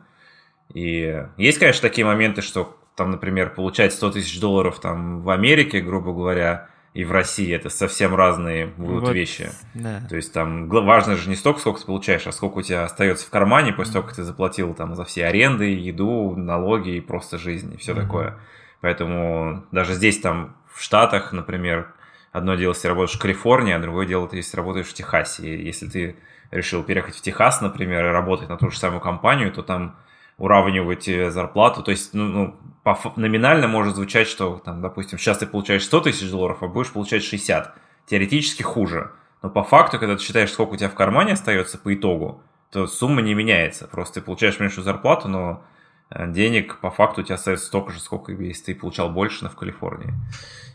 [0.73, 5.81] И есть, конечно, такие моменты, что там, например, получать 100 тысяч долларов там в Америке,
[5.81, 9.51] грубо говоря, и в России это совсем разные будут вот, вещи.
[9.75, 10.01] Да.
[10.09, 13.27] То есть там важно же не столько, сколько ты получаешь, а сколько у тебя остается
[13.27, 17.39] в кармане после того, как ты заплатил там за все аренды, еду, налоги и просто
[17.39, 18.03] жизнь и все mm-hmm.
[18.03, 18.39] такое.
[18.81, 21.93] Поэтому даже здесь там в Штатах, например,
[22.33, 25.57] одно дело, если работаешь в Калифорнии, а другое дело, если работаешь в Техасе.
[25.57, 26.17] И если ты
[26.51, 29.97] решил переехать в Техас, например, и работать на ту же самую компанию, то там
[30.39, 31.83] уравнивать зарплату.
[31.83, 36.01] То есть, ну, ну по, номинально может звучать, что, там, допустим, сейчас ты получаешь 100
[36.01, 37.75] тысяч долларов, а будешь получать 60.
[38.07, 39.11] Теоретически хуже.
[39.43, 42.87] Но по факту, когда ты считаешь, сколько у тебя в кармане остается по итогу, то
[42.87, 43.87] сумма не меняется.
[43.87, 45.65] Просто ты получаешь меньшую зарплату, но
[46.11, 49.51] э, денег по факту у тебя остается столько же, сколько если ты получал больше на
[49.51, 50.15] в Калифорнии.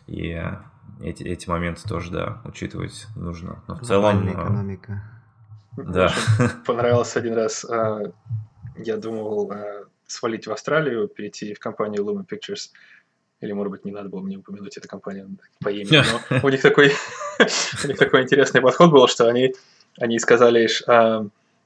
[0.06, 0.58] И э,
[1.00, 3.62] эти, эти моменты тоже, да, учитывать нужно.
[3.68, 4.28] Но в целом...
[4.28, 5.02] Э, экономика.
[5.76, 6.12] Да.
[6.66, 7.66] Понравился один раз.
[8.74, 12.70] Э, я думал э, свалить в Австралию, перейти в компанию Luma Pictures.
[13.40, 16.02] Или, может быть, не надо было мне упомянуть эту компанию по имени.
[16.30, 16.92] Но у них такой,
[17.84, 19.54] у них такой интересный подход был, что они,
[19.98, 20.68] они сказали,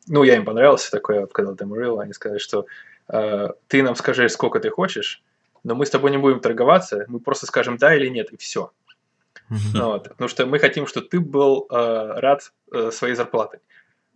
[0.06, 2.66] ну, я им понравился, такой, я показал демо они сказали, что
[3.68, 5.22] ты нам скажи, сколько ты хочешь,
[5.64, 8.72] но мы с тобой не будем торговаться, мы просто скажем да или нет, и все.
[9.48, 13.60] Вот, потому что мы хотим, чтобы ты был э, рад э, своей зарплатой.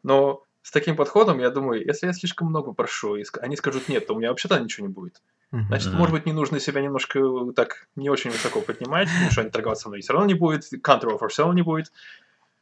[0.03, 4.07] Но с таким подходом, я думаю, если я слишком много прошу, и они скажут нет,
[4.07, 5.21] то у меня вообще-то ничего не будет.
[5.51, 7.21] Значит, может быть, не нужно себя немножко
[7.55, 10.73] так не очень высоко поднимать, потому что они торговаться со мной все равно не будет,
[10.73, 11.93] counter offer все равно не будет.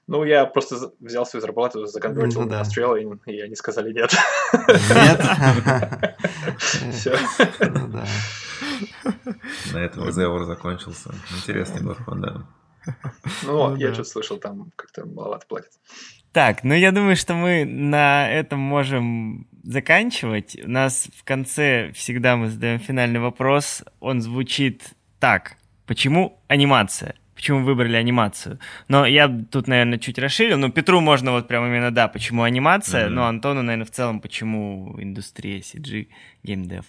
[0.09, 4.13] Ну, я просто взял свою зарплату, законвертил ну, на Australia, и они сказали нет.
[4.53, 5.21] Нет?
[6.93, 7.17] Все.
[7.61, 8.03] Ну
[9.73, 11.15] на этом разговор закончился.
[11.37, 12.45] Интересный был да.
[13.45, 15.71] Ну ну я что-то слышал, там как-то маловато платят.
[16.33, 20.57] Так, ну я думаю, что мы на этом можем заканчивать.
[20.63, 23.83] У нас в конце всегда мы задаем финальный вопрос.
[23.99, 24.83] Он звучит
[25.19, 25.57] так.
[25.87, 27.17] Почему анимация?
[27.35, 28.59] Почему выбрали анимацию?
[28.87, 30.59] Но я тут, наверное, чуть расширил.
[30.59, 33.11] Ну, Петру можно вот прямо именно, да, почему анимация, mm-hmm.
[33.11, 36.09] но Антону, наверное, в целом, почему индустрия CG,
[36.43, 36.85] геймдев.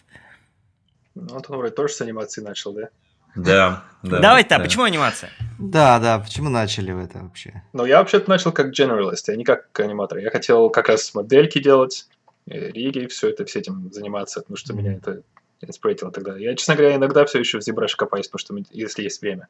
[1.16, 2.90] Ну, Антон вроде тоже с анимацией начал, да?
[3.36, 4.20] Да, да.
[4.20, 4.66] Давай так, да.
[4.66, 5.32] почему анимация?
[5.62, 7.64] Да, да, почему начали в это вообще?
[7.74, 10.18] Ну, я вообще-то начал как generalist, а не как аниматор.
[10.18, 12.08] Я хотел как раз модельки делать,
[12.46, 14.78] риги, все это, все этим заниматься, потому что mm-hmm.
[14.78, 15.22] меня это
[15.62, 16.38] инспирировало тогда.
[16.38, 19.48] Я, честно говоря, иногда все еще в ZBrush копаюсь, потому что если есть время.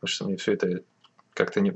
[0.00, 0.82] Потому что мне все это
[1.34, 1.72] как-то не...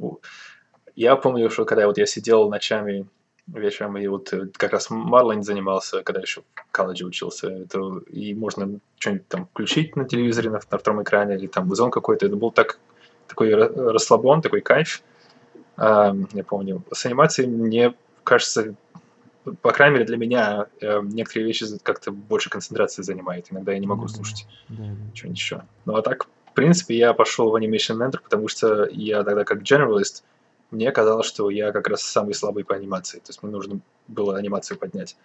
[0.97, 3.07] Я помню, что когда вот я сидел ночами
[3.47, 8.35] вечером, и вот э, как раз Марлайн занимался, когда еще в колледже учился, это, и
[8.35, 12.37] можно что-нибудь там включить на телевизоре на, на втором экране, или там музон какой-то, это
[12.37, 12.79] был так,
[13.31, 15.03] такой расслабон, такой кайф,
[15.77, 16.83] а, я помню.
[16.93, 18.75] С анимацией мне кажется,
[19.63, 23.87] по крайней мере для меня э, некоторые вещи как-то больше концентрации занимают, иногда я не
[23.87, 24.85] могу слушать да.
[25.15, 25.63] что-нибудь еще.
[25.87, 29.63] Ну а так, в принципе, я пошел в Animation Mentor, потому что я тогда как
[29.63, 30.23] generalist,
[30.71, 33.19] мне казалось, что я как раз самый слабый по анимации.
[33.19, 35.17] То есть мне нужно было анимацию поднять.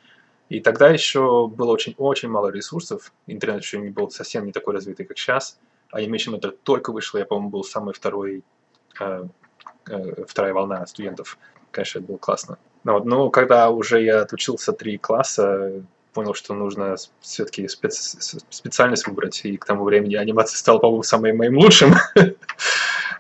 [0.49, 3.12] И тогда еще было очень-очень мало ресурсов.
[3.28, 5.60] Интернет еще не был совсем не такой развитый, как сейчас.
[5.93, 8.43] Animation Mentor только вышел, я, по-моему, был самый второй,
[8.99, 9.23] э,
[9.88, 11.38] э, вторая волна студентов.
[11.71, 12.57] Конечно, это было классно.
[12.83, 15.83] Но, вот, но когда уже я отучился три класса,
[16.13, 18.17] понял, что нужно все-таки специ
[18.49, 21.93] специальность выбрать, и к тому времени анимация стала, по-моему, самым моим лучшим.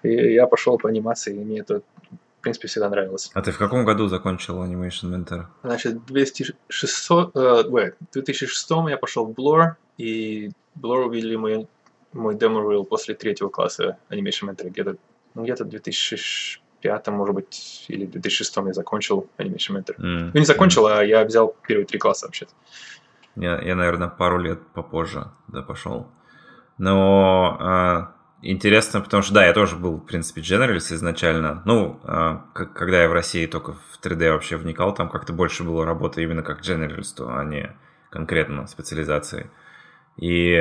[0.03, 3.31] И я пошел по анимации, и мне это, в принципе, всегда нравилось.
[3.33, 5.45] А ты в каком году закончил Animation Mentor?
[5.63, 11.67] Значит, в 2006, э, в 2006 я пошел в Blur, и Blur увидели мой,
[12.15, 14.97] мой демо-рил после третьего класса Animation Mentor, где-то
[15.35, 19.97] ну, где-то 2006 2005, может быть, или 2006 я закончил Animation Mentor.
[19.97, 20.31] Mm.
[20.33, 22.51] Ну, не закончил, а я взял первые три класса вообще-то.
[23.35, 26.07] Я, я, наверное, пару лет попозже да, пошел.
[26.77, 27.57] Но
[28.41, 31.61] э, интересно, потому что, да, я тоже был, в принципе, generalist изначально.
[31.65, 35.85] Ну, э, когда я в России только в 3D вообще вникал, там как-то больше было
[35.85, 37.75] работы именно как generalist, а не
[38.09, 39.49] конкретно специализации.
[40.17, 40.55] И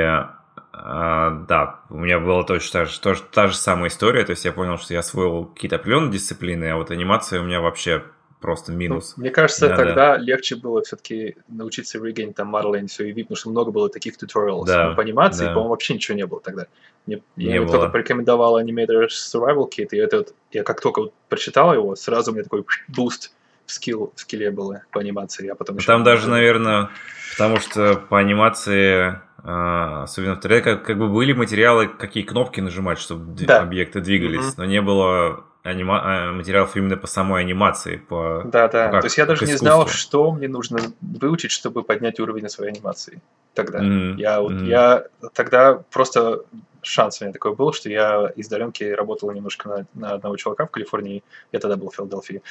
[0.72, 4.44] а, да, у меня была точно та же, тоже, та же самая история, то есть
[4.44, 8.02] я понял, что я освоил какие-то определенные дисциплины, а вот анимация у меня вообще
[8.44, 9.14] просто ну, минус.
[9.16, 10.18] Ну, мне кажется, да, тогда да.
[10.18, 14.18] легче было все-таки научиться регенить там моделинг, все и вид, потому что много было таких
[14.18, 15.52] туториалов да, по анимации, да.
[15.52, 16.66] по-моему, вообще ничего не было тогда.
[17.06, 21.14] Мне, не мне кто-то порекомендовал Animator Survival Kit, и это вот, я как только вот
[21.30, 23.32] прочитал его, сразу у меня такой boost
[23.64, 25.78] в, skill, в skill -е было по анимации, а потом...
[25.78, 26.90] Там даже, наверное,
[27.32, 32.98] потому что по анимации особенно в 3D, как, как бы были материалы, какие кнопки нажимать,
[32.98, 33.60] чтобы да.
[33.60, 34.54] объекты двигались, mm-hmm.
[34.56, 36.00] но не было анима...
[36.02, 37.96] А, материалов именно по самой анимации.
[37.96, 38.42] По...
[38.44, 38.88] Да, да.
[38.88, 42.72] Как, То есть я даже не знал, что мне нужно выучить, чтобы поднять уровень своей
[42.72, 43.20] анимации.
[43.52, 43.80] Тогда.
[43.80, 44.16] Mm-hmm.
[44.16, 44.66] Я, вот, mm-hmm.
[44.66, 46.44] я тогда просто
[46.82, 50.66] шанс у меня такой был, что я из удаленки работал немножко на, на одного чувака
[50.66, 51.22] в Калифорнии,
[51.52, 52.42] я тогда был в Филадельфии.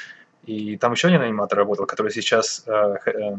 [0.45, 3.35] И там еще один аниматор работал, который сейчас э, э,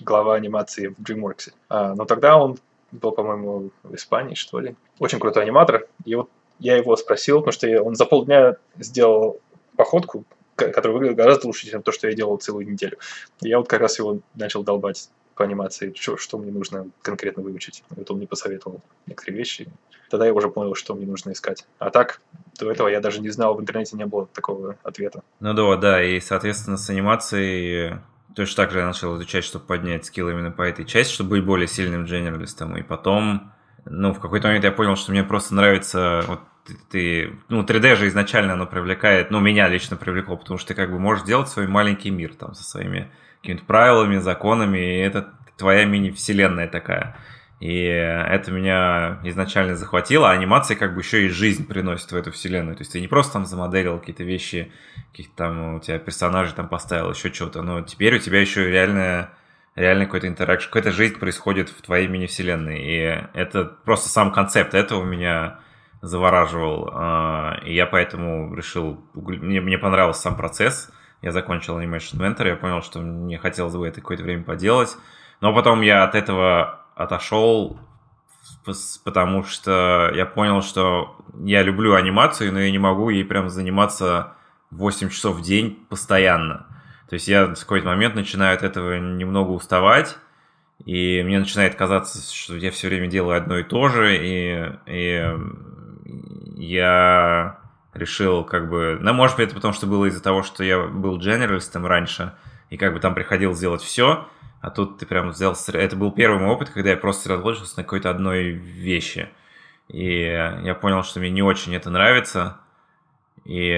[0.00, 1.52] глава анимации в DreamWorks.
[1.68, 2.58] А, но тогда он
[2.94, 4.76] был, по-моему, в Испании, что ли.
[4.98, 5.86] Очень крутой аниматор.
[6.04, 9.40] И вот я его спросил, потому что он за полдня сделал
[9.76, 10.24] походку,
[10.56, 12.98] которая выглядит гораздо лучше, чем то, что я делал целую неделю.
[13.42, 17.42] И я вот как раз его начал долбать по анимации, что, что мне нужно конкретно
[17.42, 17.82] выучить.
[17.90, 19.68] И вот он мне посоветовал некоторые вещи.
[20.10, 21.66] Тогда я уже понял, что мне нужно искать.
[21.78, 22.20] А так,
[22.58, 25.22] до этого я даже не знал, в интернете не было такого ответа.
[25.40, 27.98] Ну да, да, и, соответственно, с анимацией
[28.34, 31.44] Точно так же я начал изучать, чтобы поднять скилл именно по этой части, чтобы быть
[31.44, 32.76] более сильным дженералистом.
[32.76, 33.52] И потом,
[33.84, 36.40] ну, в какой-то момент я понял, что мне просто нравится вот
[36.90, 40.90] ты, ну, 3D же изначально оно привлекает, ну, меня лично привлекло, потому что ты как
[40.90, 43.10] бы можешь делать свой маленький мир там со своими
[43.40, 47.16] какими-то правилами, законами, и это твоя мини-вселенная такая.
[47.64, 52.30] И это меня изначально захватило, а анимация как бы еще и жизнь приносит в эту
[52.30, 52.76] вселенную.
[52.76, 54.70] То есть ты не просто там замоделил какие-то вещи,
[55.12, 59.30] каких-то там у тебя персонажей там поставил, еще что-то, но теперь у тебя еще реально
[59.76, 62.82] реально какой-то интеракшн, какая-то жизнь происходит в твоей мини-вселенной.
[62.82, 62.98] И
[63.32, 65.60] это просто сам концепт этого меня
[66.02, 66.90] завораживал.
[66.92, 69.02] А, и я поэтому решил...
[69.14, 70.90] Мне, мне понравился сам процесс.
[71.22, 74.98] Я закончил Animation Mentor, я понял, что мне хотелось бы это какое-то время поделать.
[75.40, 77.78] Но потом я от этого отошел,
[79.04, 84.34] потому что я понял, что я люблю анимацию, но я не могу ей прям заниматься
[84.70, 86.66] 8 часов в день постоянно.
[87.08, 90.16] То есть я в какой-то момент начинаю от этого немного уставать,
[90.84, 95.32] и мне начинает казаться, что я все время делаю одно и то же, и, и
[96.56, 97.58] я
[97.92, 98.98] решил как бы...
[99.00, 102.32] Ну, может быть, это потому, что было из-за того, что я был дженералистом раньше,
[102.70, 104.26] и как бы там приходил сделать все,
[104.64, 105.54] а тут ты прям взял...
[105.74, 109.28] Это был первый мой опыт, когда я просто сосредоточился на какой-то одной вещи.
[109.88, 112.56] И я понял, что мне не очень это нравится.
[113.44, 113.74] И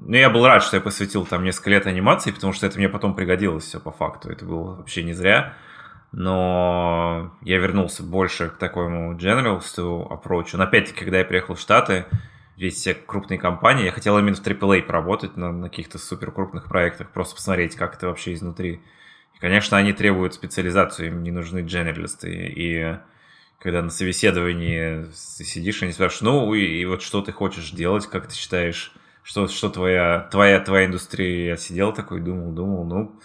[0.00, 2.88] ну, я был рад, что я посвятил там несколько лет анимации, потому что это мне
[2.88, 4.30] потом пригодилось все по факту.
[4.30, 5.52] Это было вообще не зря.
[6.10, 10.48] Но я вернулся больше к такому generalist approach.
[10.54, 12.06] Но опять-таки, когда я приехал в Штаты,
[12.56, 16.64] весь все крупные компании, я хотел именно в AAA поработать на, на каких-то супер крупных
[16.64, 18.80] проектах, просто посмотреть, как это вообще изнутри
[19.40, 22.30] Конечно, они требуют специализацию, им не нужны дженералисты.
[22.30, 22.98] И
[23.60, 28.26] когда на собеседовании сидишь, они спрашивают, ну и, и вот что ты хочешь делать, как
[28.28, 31.48] ты считаешь, что, что твоя, твоя, твоя индустрия?
[31.50, 33.20] Я сидел такой, думал, думал, ну,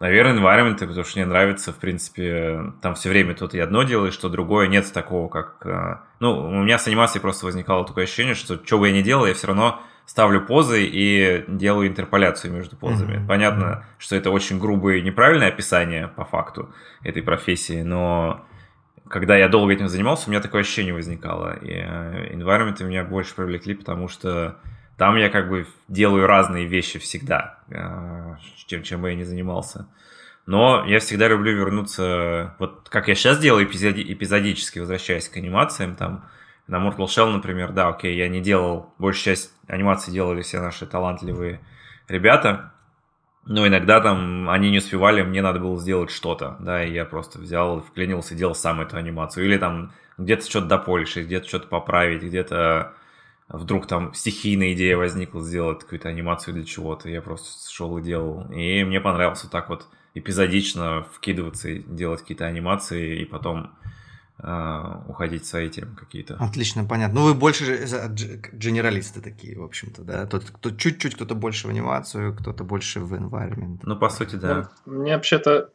[0.00, 4.14] наверное, environment, потому что мне нравится, в принципе, там все время тут и одно делаешь,
[4.14, 5.56] что другое, нет такого, как...
[5.64, 9.02] Э, ну, у меня с анимацией просто возникало такое ощущение, что что бы я ни
[9.02, 13.16] делал, я все равно ставлю позы и делаю интерполяцию между позами.
[13.16, 13.26] Mm-hmm.
[13.26, 16.72] Понятно, что это очень грубое и неправильное описание по факту
[17.02, 18.44] этой профессии, но
[19.08, 21.56] когда я долго этим занимался, у меня такое ощущение возникало.
[21.56, 24.56] И э, environment меня больше привлекли, потому что
[24.98, 28.34] там я как бы делаю разные вещи всегда, э,
[28.66, 29.86] чем, чем бы я не занимался.
[30.44, 35.94] Но я всегда люблю вернуться, вот как я сейчас делаю эпизоди, эпизодически, возвращаясь к анимациям,
[35.94, 36.28] там,
[36.66, 40.84] на Mortal Shell, например, да, окей, я не делал, большую часть анимации делали все наши
[40.84, 41.60] талантливые
[42.08, 42.72] ребята,
[43.44, 47.38] но иногда там они не успевали, мне надо было сделать что-то, да, и я просто
[47.38, 49.44] взял, вклинился делал сам эту анимацию.
[49.44, 52.94] Или там где-то что-то дополишить, где-то что-то поправить, где-то
[53.48, 58.50] вдруг там стихийная идея возникла сделать какую-то анимацию для чего-то, я просто шел и делал.
[58.52, 63.72] И мне понравилось вот так вот эпизодично вкидываться и делать какие-то анимации, и потом
[64.40, 66.36] а, уходить в свои темы какие-то.
[66.36, 67.20] Отлично, понятно.
[67.20, 67.64] Ну, вы больше
[68.52, 70.26] генералисты такие, в общем-то, да?
[70.26, 73.80] Тот, кто чуть-чуть кто-то больше в анимацию, кто-то больше в environment.
[73.82, 74.70] Ну, по сути, да.
[74.86, 75.70] Ну, мне вообще-то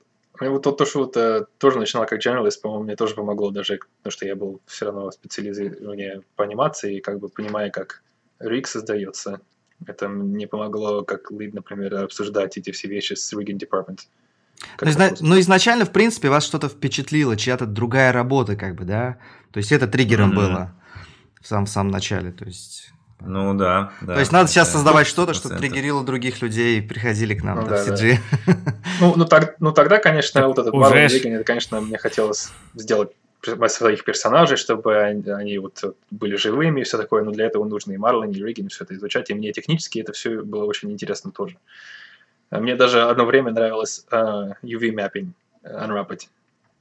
[0.49, 3.79] вот то, то, что вот, э, тоже начинал как generalist, по-моему, мне тоже помогло даже,
[3.97, 8.01] потому что я был все равно специализирован по анимации, и как бы понимая, как
[8.39, 9.41] риг создается,
[9.85, 14.01] это мне помогло, как лид, например, обсуждать эти все вещи с rigging department.
[14.81, 15.11] Но, изна...
[15.19, 19.17] но изначально, в принципе, вас что-то впечатлило, чья-то другая работа, как бы, да?
[19.51, 20.35] То есть это триггером mm-hmm.
[20.35, 20.75] было
[21.41, 22.92] в самом, в самом начале, то есть...
[23.25, 24.15] Ну да, да.
[24.15, 27.67] То есть надо сейчас создавать что-то, что триггерило других людей и приходили к нам ну,
[27.67, 28.17] да, в CG.
[28.45, 28.55] Да.
[28.99, 33.11] Ну, ну, так, ну тогда, конечно, вот этот Marvel это, конечно, мне хотелось сделать
[33.67, 37.93] своих персонажей, чтобы они, они вот были живыми и все такое, но для этого нужно
[37.93, 41.31] и Марлон, и Риггин, все это изучать, и мне технически это все было очень интересно
[41.31, 41.57] тоже.
[42.49, 45.29] А мне даже одно время нравилось uh, UV mapping,
[45.63, 46.27] unwrapped.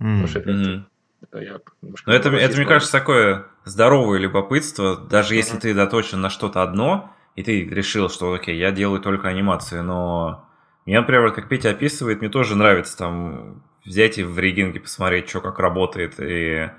[0.01, 0.25] Mm.
[0.25, 0.39] Mm-hmm.
[0.39, 0.87] это,
[1.33, 1.61] я
[2.07, 7.15] Но это, это мне кажется, такое здоровое любопытство, даже если ты доточен на что-то одно,
[7.37, 10.49] и ты решил, что окей, я делаю только анимации, но
[10.85, 15.41] мне, например, как Петя описывает, мне тоже нравится там взять и в регинге посмотреть, что
[15.41, 16.71] как работает, и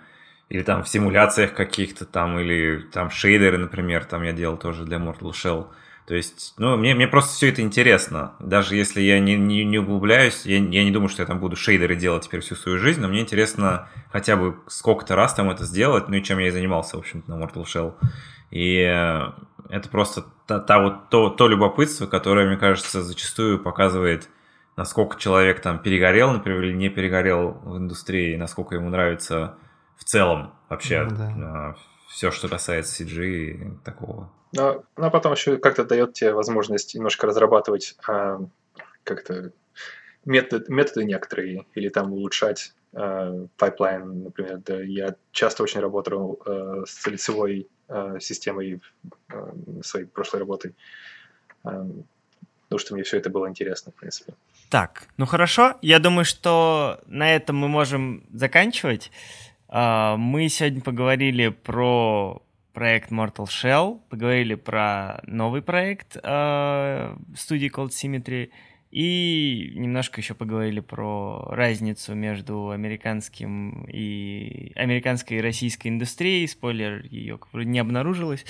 [0.50, 4.98] или там в симуляциях каких-то там, или там шейдеры, например, там я делал тоже для
[4.98, 5.68] Mortal Shell.
[6.06, 8.34] То есть, ну, мне, мне просто все это интересно.
[8.40, 11.56] Даже если я не, не, не углубляюсь, я, я не думаю, что я там буду
[11.56, 15.64] шейдеры делать теперь всю свою жизнь, но мне интересно хотя бы сколько-то раз там это
[15.64, 17.94] сделать, ну и чем я и занимался, в общем-то, на Mortal Shell.
[18.52, 19.32] И э,
[19.70, 24.30] это просто та, та вот то, то любопытство, которое, мне кажется, зачастую показывает,
[24.76, 29.56] насколько человек там перегорел, например, или не перегорел в индустрии, насколько ему нравится
[29.96, 31.34] в целом вообще ну, да.
[31.38, 31.76] А,
[32.10, 34.30] все, что касается CG и такого.
[34.54, 38.40] Но, но потом еще как-то дает тебе возможность немножко разрабатывать а,
[39.04, 39.52] как-то
[40.26, 42.74] метод, методы некоторые или там улучшать
[43.58, 44.60] pipeline, uh, например.
[44.60, 48.82] Да, я часто очень работал uh, с лицевой uh, системой
[49.82, 50.76] своей прошлой работы,
[51.64, 52.06] потому
[52.78, 54.36] что мне все это было интересно, в принципе.
[54.70, 55.76] Так, ну хорошо.
[55.82, 59.12] Я думаю, что на этом мы можем заканчивать.
[59.70, 62.44] Мы сегодня поговорили про
[62.74, 68.50] проект Mortal Shell, поговорили про новый проект э, студии Cold Symmetry
[68.92, 76.48] и немножко еще поговорили про разницу между американским и американской и российской индустрией.
[76.48, 78.46] Спойлер, ее не обнаружилось.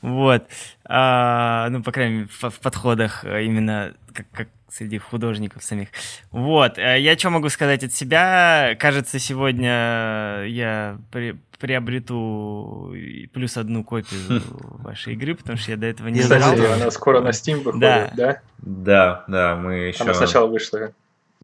[0.00, 0.46] Вот.
[0.84, 5.88] А, ну, по крайней мере, в, в подходах именно как, как среди художников самих.
[6.30, 8.76] Вот, э, я что могу сказать от себя?
[8.78, 12.94] Кажется, сегодня я при, приобрету
[13.32, 14.42] плюс одну копию
[14.82, 16.52] вашей игры, потому что я до этого не знал.
[16.52, 18.10] она скоро на Steam выходит, да?
[18.14, 20.04] Да, да, да мы еще...
[20.04, 20.92] Она сначала вышла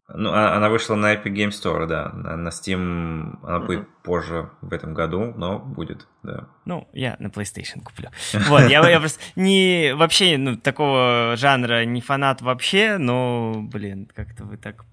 [0.07, 2.09] ну, а, она вышла на Epic Game Store, да.
[2.13, 4.03] На Steam она будет uh-huh.
[4.03, 6.45] позже в этом году, но будет, да.
[6.65, 8.09] Ну, я на PlayStation куплю.
[8.47, 14.43] Вот, я, я просто не вообще ну, такого жанра не фанат вообще, но, блин, как-то
[14.43, 14.85] вы так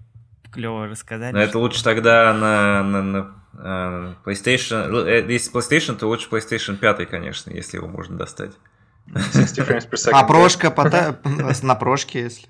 [0.51, 1.33] клево рассказали.
[1.33, 4.87] Но это лучше тогда на, на, на PlayStation.
[4.87, 8.51] Ну, э, если PlayStation, то лучше PlayStation 5, конечно, если его можно достать.
[10.11, 10.69] А прошка
[11.61, 12.47] на прошке, если.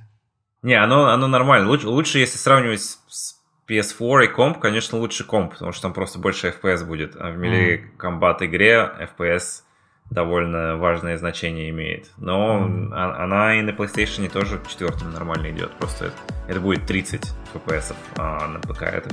[0.62, 1.68] Не, оно, оно нормально.
[1.68, 3.36] Лучше, лучше, если сравнивать с
[3.68, 7.16] PS4 и комп, конечно, лучше комп, потому что там просто больше FPS будет.
[7.20, 7.98] А в мире mm.
[7.98, 9.64] комбат игре FPS
[10.10, 12.12] довольно важное значение имеет.
[12.18, 12.94] Но mm.
[12.94, 15.72] она и на PlayStation тоже четвертым нормально идет.
[15.72, 16.16] Просто это,
[16.48, 17.22] это будет 30
[17.54, 19.10] FPS, а на ПК это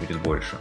[0.00, 0.56] будет больше.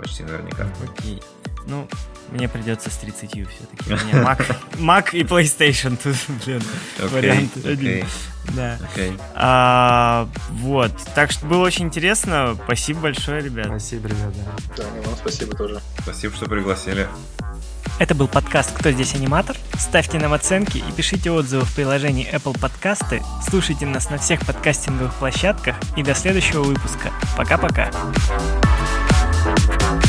[0.00, 0.66] Почти наверняка.
[0.82, 1.22] Окей.
[1.66, 1.86] Ну,
[2.30, 3.86] мне придется с 30 все-таки.
[3.86, 6.62] У меня Mac, Mac и PlayStation тут, блин,
[6.98, 7.72] okay, вариант okay.
[7.72, 8.06] один.
[8.54, 8.78] Да.
[8.94, 9.20] Okay.
[9.34, 10.92] А, вот.
[11.14, 12.56] Так что было очень интересно.
[12.64, 13.66] Спасибо большое, ребят.
[13.66, 14.36] Спасибо, ребята.
[14.76, 15.80] Да, вам спасибо тоже.
[16.02, 17.06] Спасибо, что пригласили.
[17.98, 19.56] Это был подкаст «Кто здесь аниматор?».
[19.78, 23.22] Ставьте нам оценки и пишите отзывы в приложении Apple Подкасты.
[23.46, 27.12] Слушайте нас на всех подкастинговых площадках и до следующего выпуска.
[27.36, 27.90] Пока-пока.
[29.42, 29.99] Thank you.